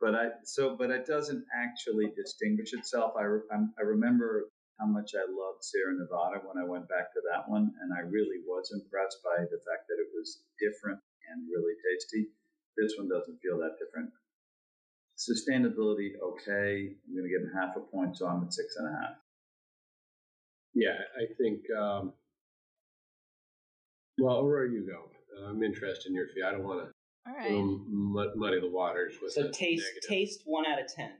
but 0.00 0.14
I 0.14 0.28
so 0.44 0.76
but 0.76 0.90
it 0.90 1.06
doesn't 1.06 1.44
actually 1.54 2.12
distinguish 2.16 2.72
itself. 2.72 3.12
I 3.18 3.24
re, 3.24 3.40
I 3.50 3.82
remember 3.82 4.50
how 4.78 4.86
much 4.86 5.12
I 5.14 5.26
loved 5.26 5.64
Sierra 5.64 5.94
Nevada 5.98 6.38
when 6.46 6.62
I 6.62 6.66
went 6.66 6.88
back 6.88 7.12
to 7.12 7.20
that 7.30 7.48
one, 7.50 7.72
and 7.82 7.92
I 7.92 8.06
really 8.06 8.38
was 8.46 8.70
impressed 8.72 9.18
by 9.24 9.42
the 9.42 9.58
fact 9.66 9.90
that 9.90 9.98
it 9.98 10.10
was 10.14 10.42
different 10.58 11.00
and 11.30 11.46
really 11.50 11.74
tasty. 11.82 12.30
This 12.76 12.94
one 12.96 13.08
doesn't 13.08 13.42
feel 13.42 13.58
that 13.58 13.74
different. 13.82 14.10
Sustainability, 15.18 16.14
okay. 16.22 16.94
I'm 16.94 17.10
going 17.10 17.26
to 17.26 17.28
give 17.28 17.42
him 17.42 17.50
half 17.52 17.74
a 17.74 17.80
point, 17.80 18.16
so 18.16 18.28
I'm 18.28 18.44
at 18.44 18.54
six 18.54 18.76
and 18.78 18.86
a 18.86 18.90
half. 18.92 19.16
Yeah, 20.74 20.94
I 21.18 21.26
think. 21.42 21.58
Um, 21.76 22.12
well, 24.18 24.44
where 24.44 24.58
are 24.58 24.66
you 24.66 24.86
going? 24.86 25.48
I'm 25.48 25.62
interested 25.62 26.10
in 26.10 26.14
your 26.14 26.28
fee. 26.28 26.42
I 26.46 26.52
don't 26.52 26.62
want 26.62 26.86
to 26.86 26.92
all 27.26 27.34
right. 27.34 28.34
muddy 28.36 28.60
the 28.60 28.70
waters 28.70 29.14
with 29.22 29.32
so 29.32 29.50
taste 29.50 29.84
negative. 29.86 30.08
taste 30.08 30.42
one 30.44 30.66
out 30.66 30.80
of 30.80 30.92
ten. 30.92 31.12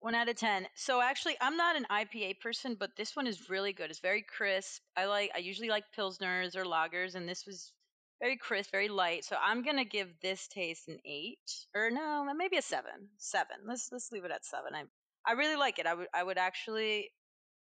One 0.00 0.14
out 0.14 0.28
of 0.28 0.36
ten. 0.36 0.66
So 0.74 1.00
actually, 1.00 1.36
I'm 1.40 1.56
not 1.56 1.76
an 1.76 1.86
IPA 1.90 2.40
person, 2.40 2.76
but 2.78 2.90
this 2.96 3.14
one 3.14 3.26
is 3.26 3.48
really 3.48 3.72
good. 3.72 3.90
It's 3.90 4.00
very 4.00 4.24
crisp. 4.36 4.82
I 4.96 5.04
like. 5.06 5.30
I 5.34 5.38
usually 5.38 5.68
like 5.68 5.84
pilsners 5.96 6.56
or 6.56 6.64
lagers, 6.64 7.14
and 7.14 7.28
this 7.28 7.44
was 7.46 7.72
very 8.20 8.36
crisp, 8.36 8.70
very 8.72 8.88
light. 8.88 9.24
So 9.24 9.36
I'm 9.40 9.62
gonna 9.62 9.84
give 9.84 10.08
this 10.20 10.48
taste 10.48 10.88
an 10.88 10.98
eight, 11.04 11.38
or 11.74 11.90
no, 11.90 12.24
maybe 12.36 12.56
a 12.56 12.62
seven. 12.62 13.08
Seven. 13.18 13.56
Let's 13.66 13.88
let's 13.92 14.10
leave 14.10 14.24
it 14.24 14.32
at 14.32 14.44
seven. 14.44 14.74
I 14.74 14.82
I 15.24 15.34
really 15.34 15.56
like 15.56 15.78
it. 15.78 15.86
I 15.86 15.94
would 15.94 16.08
I 16.12 16.22
would 16.22 16.38
actually 16.38 17.10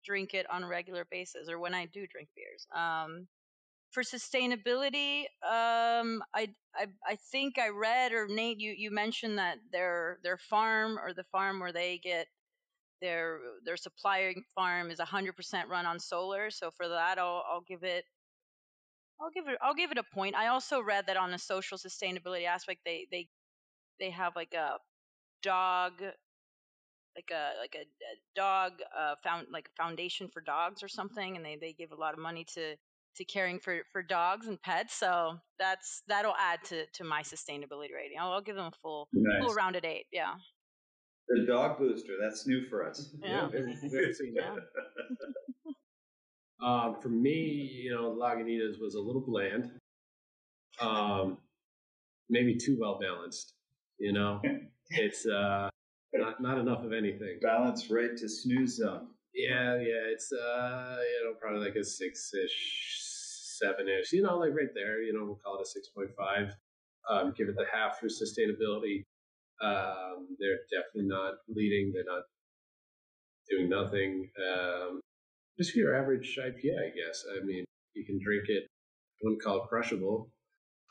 drink 0.05 0.33
it 0.33 0.45
on 0.49 0.63
a 0.63 0.67
regular 0.67 1.05
basis, 1.11 1.49
or 1.49 1.59
when 1.59 1.73
I 1.73 1.85
do 1.85 2.07
drink 2.07 2.29
beers. 2.35 2.65
Um, 2.73 3.27
for 3.91 4.03
sustainability, 4.03 5.21
um, 5.43 6.23
I, 6.33 6.49
I 6.75 6.87
I 7.07 7.17
think 7.31 7.57
I 7.59 7.69
read 7.69 8.11
or 8.13 8.27
Nate, 8.27 8.59
you 8.59 8.73
you 8.77 8.91
mentioned 8.91 9.37
that 9.39 9.57
their 9.71 10.19
their 10.23 10.37
farm 10.37 10.97
or 10.99 11.13
the 11.13 11.25
farm 11.31 11.59
where 11.59 11.73
they 11.73 11.99
get 11.99 12.27
their 13.01 13.39
their 13.65 13.77
supplying 13.77 14.43
farm 14.55 14.91
is 14.91 14.99
100% 14.99 15.69
run 15.69 15.85
on 15.85 15.99
solar. 15.99 16.51
So 16.51 16.71
for 16.71 16.87
that, 16.89 17.19
I'll 17.19 17.43
I'll 17.51 17.65
give 17.67 17.83
it 17.83 18.05
I'll 19.21 19.29
give 19.31 19.47
it 19.47 19.57
I'll 19.61 19.73
give 19.75 19.91
it 19.91 19.97
a 19.97 20.03
point. 20.03 20.35
I 20.35 20.47
also 20.47 20.81
read 20.81 21.07
that 21.07 21.17
on 21.17 21.33
a 21.33 21.39
social 21.39 21.77
sustainability 21.77 22.45
aspect, 22.45 22.81
they 22.85 23.07
they 23.11 23.27
they 23.99 24.11
have 24.11 24.35
like 24.35 24.53
a 24.53 24.77
dog 25.43 26.01
like 27.15 27.31
a 27.31 27.51
like 27.59 27.75
a, 27.75 27.81
a 27.83 28.15
dog 28.35 28.73
uh, 28.97 29.15
found 29.23 29.47
like 29.51 29.67
a 29.69 29.83
foundation 29.83 30.29
for 30.33 30.41
dogs 30.41 30.83
or 30.83 30.87
something, 30.87 31.35
and 31.35 31.45
they 31.45 31.57
they 31.57 31.73
give 31.73 31.91
a 31.91 31.95
lot 31.95 32.13
of 32.13 32.19
money 32.19 32.45
to 32.55 32.75
to 33.15 33.25
caring 33.25 33.59
for 33.59 33.79
for 33.91 34.01
dogs 34.01 34.47
and 34.47 34.61
pets. 34.61 34.95
So 34.95 35.37
that's 35.57 36.03
that'll 36.07 36.35
add 36.35 36.63
to 36.65 36.85
to 36.93 37.03
my 37.03 37.21
sustainability 37.21 37.93
rating. 37.95 38.17
I'll, 38.19 38.31
I'll 38.31 38.41
give 38.41 38.55
them 38.55 38.67
a 38.67 38.77
full 38.81 39.07
nice. 39.13 39.43
full 39.43 39.53
rounded 39.53 39.85
eight. 39.85 40.05
Yeah. 40.11 40.33
The 41.27 41.45
dog 41.45 41.77
booster. 41.77 42.13
That's 42.19 42.47
new 42.47 42.65
for 42.69 42.87
us. 42.87 43.13
Yeah. 43.21 43.49
yeah. 44.33 44.55
um, 46.63 46.95
for 47.01 47.09
me, 47.09 47.69
you 47.83 47.91
know, 47.91 48.17
Lagunitas 48.19 48.81
was 48.81 48.95
a 48.95 48.99
little 48.99 49.21
bland. 49.21 49.69
Um, 50.81 51.37
maybe 52.29 52.55
too 52.55 52.77
well 52.79 52.97
balanced. 52.99 53.53
You 53.99 54.13
know, 54.13 54.41
it's 54.89 55.27
uh, 55.27 55.69
not 56.13 56.41
not 56.41 56.57
enough 56.57 56.83
of 56.83 56.93
anything. 56.93 57.39
Balance 57.41 57.89
right 57.91 58.15
to 58.17 58.29
snooze 58.29 58.77
zone. 58.77 59.07
Yeah, 59.33 59.75
yeah, 59.75 60.11
it's 60.11 60.31
uh, 60.31 60.97
you 60.97 61.25
know, 61.25 61.35
probably 61.39 61.65
like 61.65 61.75
a 61.75 61.83
six 61.83 62.33
ish, 62.33 62.98
seven 63.59 63.87
ish. 63.87 64.11
You 64.13 64.23
know, 64.23 64.37
like 64.37 64.53
right 64.55 64.73
there. 64.73 65.01
You 65.01 65.13
know, 65.13 65.25
we'll 65.25 65.39
call 65.43 65.59
it 65.59 65.63
a 65.63 65.65
six 65.65 65.89
point 65.89 66.09
five. 66.17 66.55
Um, 67.09 67.33
give 67.37 67.49
it 67.49 67.55
the 67.55 67.65
half 67.71 67.99
for 67.99 68.07
sustainability. 68.07 69.03
Um, 69.61 70.27
they're 70.39 70.59
definitely 70.71 71.09
not 71.09 71.35
leading. 71.47 71.91
They're 71.93 72.03
not 72.05 72.23
doing 73.49 73.69
nothing. 73.69 74.29
Um, 74.37 75.01
just 75.57 75.75
your 75.75 75.95
average 75.95 76.37
IPA, 76.39 76.73
I 76.77 76.89
guess. 76.95 77.23
I 77.35 77.43
mean, 77.45 77.65
you 77.93 78.05
can 78.05 78.19
drink 78.23 78.45
it. 78.47 78.63
I 78.63 79.19
wouldn't 79.23 79.43
call 79.43 79.63
it 79.63 79.69
crushable. 79.69 80.29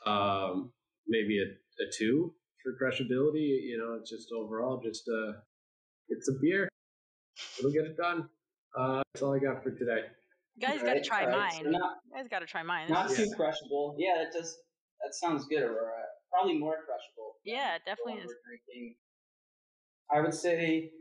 Um, 0.05 0.71
maybe 1.07 1.39
a, 1.39 1.83
a 1.83 1.85
two 1.97 2.33
for 2.61 2.73
crushability. 2.73 3.63
You 3.63 3.77
know, 3.79 3.97
it's 3.99 4.09
just 4.09 4.31
overall 4.31 4.81
just 4.83 5.03
uh, 5.09 5.33
it's 6.09 6.29
a 6.29 6.33
beer. 6.41 6.69
It'll 7.57 7.71
get 7.71 7.85
it 7.85 7.97
done. 7.97 8.29
Uh, 8.77 9.01
that's 9.13 9.23
all 9.23 9.33
I 9.33 9.39
got 9.39 9.63
for 9.63 9.71
today. 9.71 10.01
Guys 10.59 10.81
got 10.81 10.93
to 10.93 11.01
try 11.01 11.25
right. 11.25 11.37
mine. 11.37 11.63
So 11.63 11.69
not, 11.69 11.97
guys 12.13 12.27
got 12.29 12.39
to 12.39 12.45
try 12.45 12.63
mine. 12.63 12.89
Not 12.89 13.09
too 13.09 13.29
crushable. 13.35 13.95
Yeah, 13.97 14.23
that 14.23 14.37
does. 14.37 14.57
That 15.03 15.13
sounds 15.13 15.45
good, 15.45 15.63
Aurora. 15.63 16.03
Probably 16.31 16.57
more 16.57 16.75
crushable. 16.75 17.35
Yeah, 17.45 17.75
it 17.75 17.81
definitely 17.85 18.21
is. 18.21 18.33
I 20.11 20.21
would 20.21 20.33
say 20.33 20.91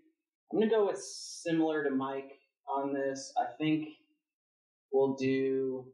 I'm 0.52 0.58
gonna 0.58 0.70
go 0.70 0.86
with 0.86 0.98
similar 0.98 1.84
to 1.84 1.90
Mike 1.90 2.30
on 2.68 2.92
this. 2.92 3.32
I 3.36 3.46
think 3.58 3.88
we'll 4.92 5.14
do. 5.14 5.86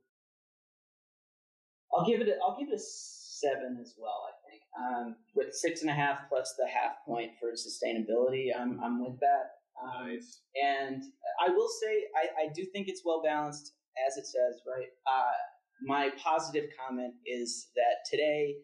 I'll 1.93 2.07
give 2.07 2.21
it. 2.21 2.29
A, 2.29 2.33
I'll 2.43 2.59
give 2.59 2.69
it 2.69 2.75
a 2.75 2.79
seven 2.79 3.79
as 3.81 3.95
well. 3.99 4.29
I 4.29 4.51
think 4.51 4.63
um, 4.79 5.17
with 5.35 5.55
six 5.55 5.83
and 5.83 5.91
a 5.91 5.95
half 5.95 6.29
plus 6.29 6.55
the 6.59 6.67
half 6.67 7.05
point 7.07 7.33
for 7.41 7.53
sustainability. 7.53 8.49
I'm 8.57 8.81
I'm 8.83 9.05
with 9.05 9.19
that. 9.21 9.64
Um, 9.83 10.07
nice. 10.07 10.43
And 10.63 11.03
I 11.45 11.51
will 11.51 11.69
say, 11.83 12.05
I, 12.17 12.45
I 12.45 12.53
do 12.55 12.65
think 12.73 12.89
it's 12.89 13.03
well 13.05 13.23
balanced, 13.25 13.73
as 14.07 14.17
it 14.17 14.27
says, 14.27 14.61
right? 14.67 14.89
Uh, 15.07 15.35
my 15.83 16.11
positive 16.23 16.71
comment 16.79 17.15
is 17.27 17.69
that 17.75 18.09
today, 18.11 18.55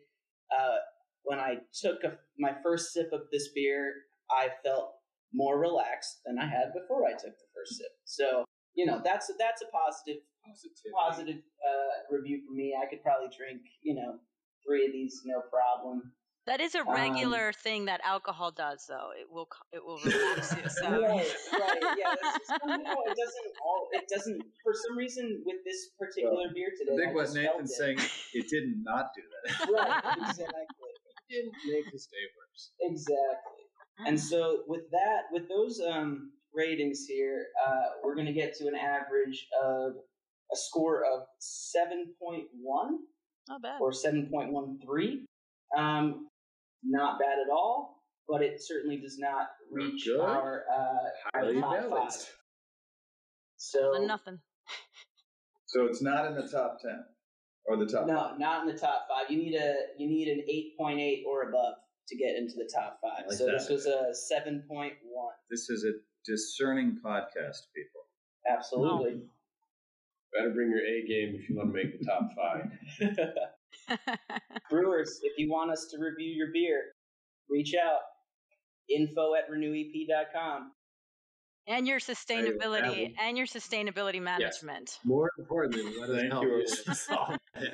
uh, 0.56 0.76
when 1.24 1.38
I 1.38 1.58
took 1.74 2.02
a, 2.04 2.16
my 2.38 2.52
first 2.62 2.92
sip 2.92 3.10
of 3.12 3.22
this 3.32 3.48
beer, 3.54 3.92
I 4.30 4.48
felt 4.64 4.94
more 5.32 5.58
relaxed 5.58 6.20
than 6.24 6.38
I 6.38 6.46
had 6.46 6.72
before 6.72 7.06
I 7.06 7.12
took 7.12 7.36
the 7.36 7.50
first 7.54 7.78
sip. 7.78 7.92
So, 8.04 8.44
you 8.74 8.86
know, 8.86 9.00
that's 9.04 9.30
that's 9.38 9.62
a 9.62 9.66
positive 9.66 10.22
positive 10.94 11.36
uh, 11.36 11.94
review 12.10 12.40
for 12.46 12.54
me. 12.54 12.74
I 12.80 12.88
could 12.88 13.02
probably 13.02 13.28
drink, 13.36 13.60
you 13.82 13.94
know, 13.94 14.18
three 14.66 14.86
of 14.86 14.92
these 14.92 15.20
no 15.24 15.42
problem. 15.50 16.12
That 16.46 16.60
is 16.60 16.74
a 16.74 16.80
um, 16.80 16.90
regular 16.90 17.48
um, 17.48 17.52
thing 17.52 17.84
that 17.84 18.00
alcohol 18.04 18.50
does, 18.50 18.84
though. 18.88 19.10
It 19.18 19.30
will 19.30 19.48
it 19.72 19.84
will 19.84 19.98
relax 20.04 20.56
you. 20.56 20.68
So. 20.68 20.90
Right, 20.90 21.26
right, 21.52 21.96
yeah. 21.98 22.14
Just, 22.14 22.50
no, 22.66 22.76
it 22.76 23.16
doesn't. 23.16 23.52
All, 23.62 23.88
it 23.92 24.08
doesn't. 24.08 24.42
For 24.64 24.72
some 24.72 24.96
reason, 24.96 25.42
with 25.44 25.56
this 25.64 25.90
particular 25.98 26.46
well, 26.46 26.54
beer 26.54 26.70
today, 26.78 26.94
I 26.94 26.96
think 26.96 27.10
I 27.10 27.14
what 27.14 27.34
Nathan's 27.34 27.76
saying, 27.76 27.98
it 28.32 28.48
did 28.48 28.64
not 28.82 29.10
do 29.14 29.22
that. 29.30 29.68
right, 29.72 30.28
exactly. 30.28 30.90
It 31.28 31.34
didn't 31.34 31.52
make 31.68 31.84
the 31.92 31.98
day 31.98 32.26
worse. 32.36 32.70
Exactly. 32.80 33.60
And 34.06 34.18
so, 34.18 34.62
with 34.66 34.90
that, 34.92 35.24
with 35.30 35.46
those 35.48 35.80
um, 35.86 36.32
ratings 36.54 37.04
here, 37.06 37.48
uh, 37.66 38.00
we're 38.02 38.14
going 38.14 38.26
to 38.26 38.32
get 38.32 38.56
to 38.56 38.66
an 38.66 38.74
average 38.74 39.46
of 39.62 39.92
a 40.52 40.56
score 40.56 41.04
of 41.04 41.24
seven 41.38 42.14
point 42.20 42.44
one. 42.60 42.98
Not 43.46 43.62
bad. 43.62 43.80
Or 43.80 43.92
seven 43.92 44.28
point 44.32 44.52
one 44.52 44.78
three. 44.82 45.26
Um, 45.76 46.26
not 46.84 47.18
bad 47.18 47.38
at 47.44 47.50
all, 47.52 48.02
but 48.28 48.42
it 48.42 48.60
certainly 48.62 48.98
does 48.98 49.18
not 49.18 49.48
reach 49.70 50.08
our, 50.20 50.64
uh, 50.72 51.38
our 51.38 51.52
top 51.54 51.90
balanced. 51.90 52.26
five. 52.26 52.36
So 53.56 54.04
nothing. 54.06 54.38
So 55.66 55.86
it's 55.86 56.02
not 56.02 56.26
in 56.26 56.34
the 56.34 56.48
top 56.48 56.78
ten 56.82 57.04
or 57.66 57.76
the 57.76 57.86
top. 57.86 58.06
No, 58.06 58.16
five. 58.16 58.38
not 58.38 58.62
in 58.66 58.74
the 58.74 58.78
top 58.78 59.06
five. 59.08 59.30
You 59.30 59.38
need 59.38 59.54
a 59.54 59.74
you 59.98 60.08
need 60.08 60.28
an 60.28 60.42
eight 60.48 60.76
point 60.78 60.98
eight 60.98 61.24
or 61.28 61.48
above 61.48 61.74
to 62.08 62.16
get 62.16 62.36
into 62.36 62.54
the 62.56 62.70
top 62.74 62.98
five. 63.02 63.26
Like 63.28 63.38
so 63.38 63.46
that. 63.46 63.52
this 63.52 63.68
was 63.68 63.86
a 63.86 64.14
seven 64.14 64.64
point 64.68 64.94
one. 65.04 65.34
This 65.50 65.70
is 65.70 65.84
a 65.84 65.92
discerning 66.26 66.98
podcast, 67.04 67.58
people. 67.74 68.02
Absolutely. 68.50 69.22
Better 70.32 70.50
bring 70.50 70.70
your 70.70 70.80
A 70.80 71.06
game 71.06 71.36
if 71.40 71.48
you 71.48 71.56
want 71.56 71.70
to 71.70 71.74
make 71.74 71.98
the 71.98 72.04
top 72.04 72.30
five. 72.36 72.70
Brewers, 74.70 75.20
if 75.22 75.38
you 75.38 75.50
want 75.50 75.70
us 75.70 75.86
to 75.90 75.98
review 75.98 76.32
your 76.32 76.48
beer, 76.52 76.82
reach 77.48 77.74
out. 77.74 78.00
Info 78.88 79.34
at 79.34 79.48
renewep.com. 79.48 80.72
And 81.66 81.86
your 81.86 82.00
sustainability 82.00 83.14
and 83.20 83.38
your 83.38 83.46
sustainability 83.46 84.20
management. 84.20 84.90
Yes. 84.90 84.98
More 85.04 85.30
importantly, 85.38 85.84
let 86.00 86.10
us 86.10 86.22
help 86.28 86.44
you. 86.44 86.66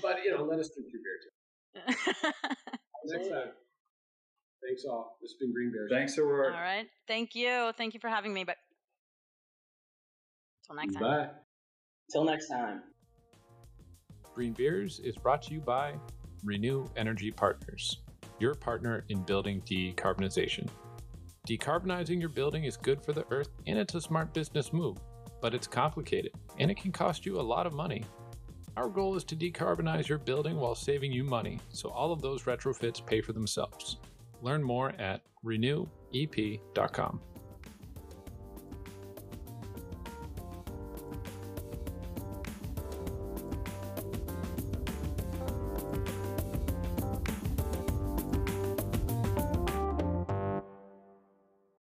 but 0.00 0.24
you 0.24 0.34
know, 0.34 0.44
let 0.44 0.58
us 0.58 0.70
drink 0.74 0.88
your 0.92 1.02
beer 1.04 1.18
too. 1.22 1.30
Next 3.04 3.28
time. 3.28 3.52
Thanks 4.66 4.84
all. 4.88 5.18
This 5.20 5.32
has 5.32 5.38
been 5.38 5.52
Green 5.52 5.70
Beers. 5.70 5.90
Thanks, 5.92 6.18
Aurora. 6.18 6.54
All 6.54 6.60
right. 6.60 6.86
Thank 7.06 7.34
you. 7.34 7.72
Thank 7.76 7.94
you 7.94 8.00
for 8.00 8.08
having 8.08 8.32
me. 8.32 8.44
But 8.44 8.56
until 10.68 10.82
next 10.82 10.94
time. 10.94 11.02
Bye. 11.02 11.28
Till 12.10 12.24
next 12.24 12.48
time. 12.48 12.82
Green 14.38 14.52
Beers 14.52 15.00
is 15.00 15.16
brought 15.16 15.42
to 15.42 15.52
you 15.52 15.60
by 15.60 15.94
Renew 16.44 16.86
Energy 16.96 17.32
Partners, 17.32 18.02
your 18.38 18.54
partner 18.54 19.04
in 19.08 19.24
building 19.24 19.60
decarbonization. 19.62 20.68
Decarbonizing 21.48 22.20
your 22.20 22.28
building 22.28 22.62
is 22.62 22.76
good 22.76 23.04
for 23.04 23.12
the 23.12 23.24
earth 23.32 23.48
and 23.66 23.76
it's 23.76 23.96
a 23.96 24.00
smart 24.00 24.32
business 24.32 24.72
move, 24.72 24.96
but 25.42 25.54
it's 25.54 25.66
complicated 25.66 26.30
and 26.56 26.70
it 26.70 26.76
can 26.76 26.92
cost 26.92 27.26
you 27.26 27.40
a 27.40 27.42
lot 27.42 27.66
of 27.66 27.72
money. 27.72 28.04
Our 28.76 28.88
goal 28.88 29.16
is 29.16 29.24
to 29.24 29.34
decarbonize 29.34 30.06
your 30.06 30.18
building 30.18 30.56
while 30.56 30.76
saving 30.76 31.10
you 31.10 31.24
money, 31.24 31.58
so 31.70 31.88
all 31.88 32.12
of 32.12 32.22
those 32.22 32.44
retrofits 32.44 33.04
pay 33.04 33.20
for 33.20 33.32
themselves. 33.32 33.96
Learn 34.40 34.62
more 34.62 34.90
at 35.00 35.22
renewep.com. 35.42 37.20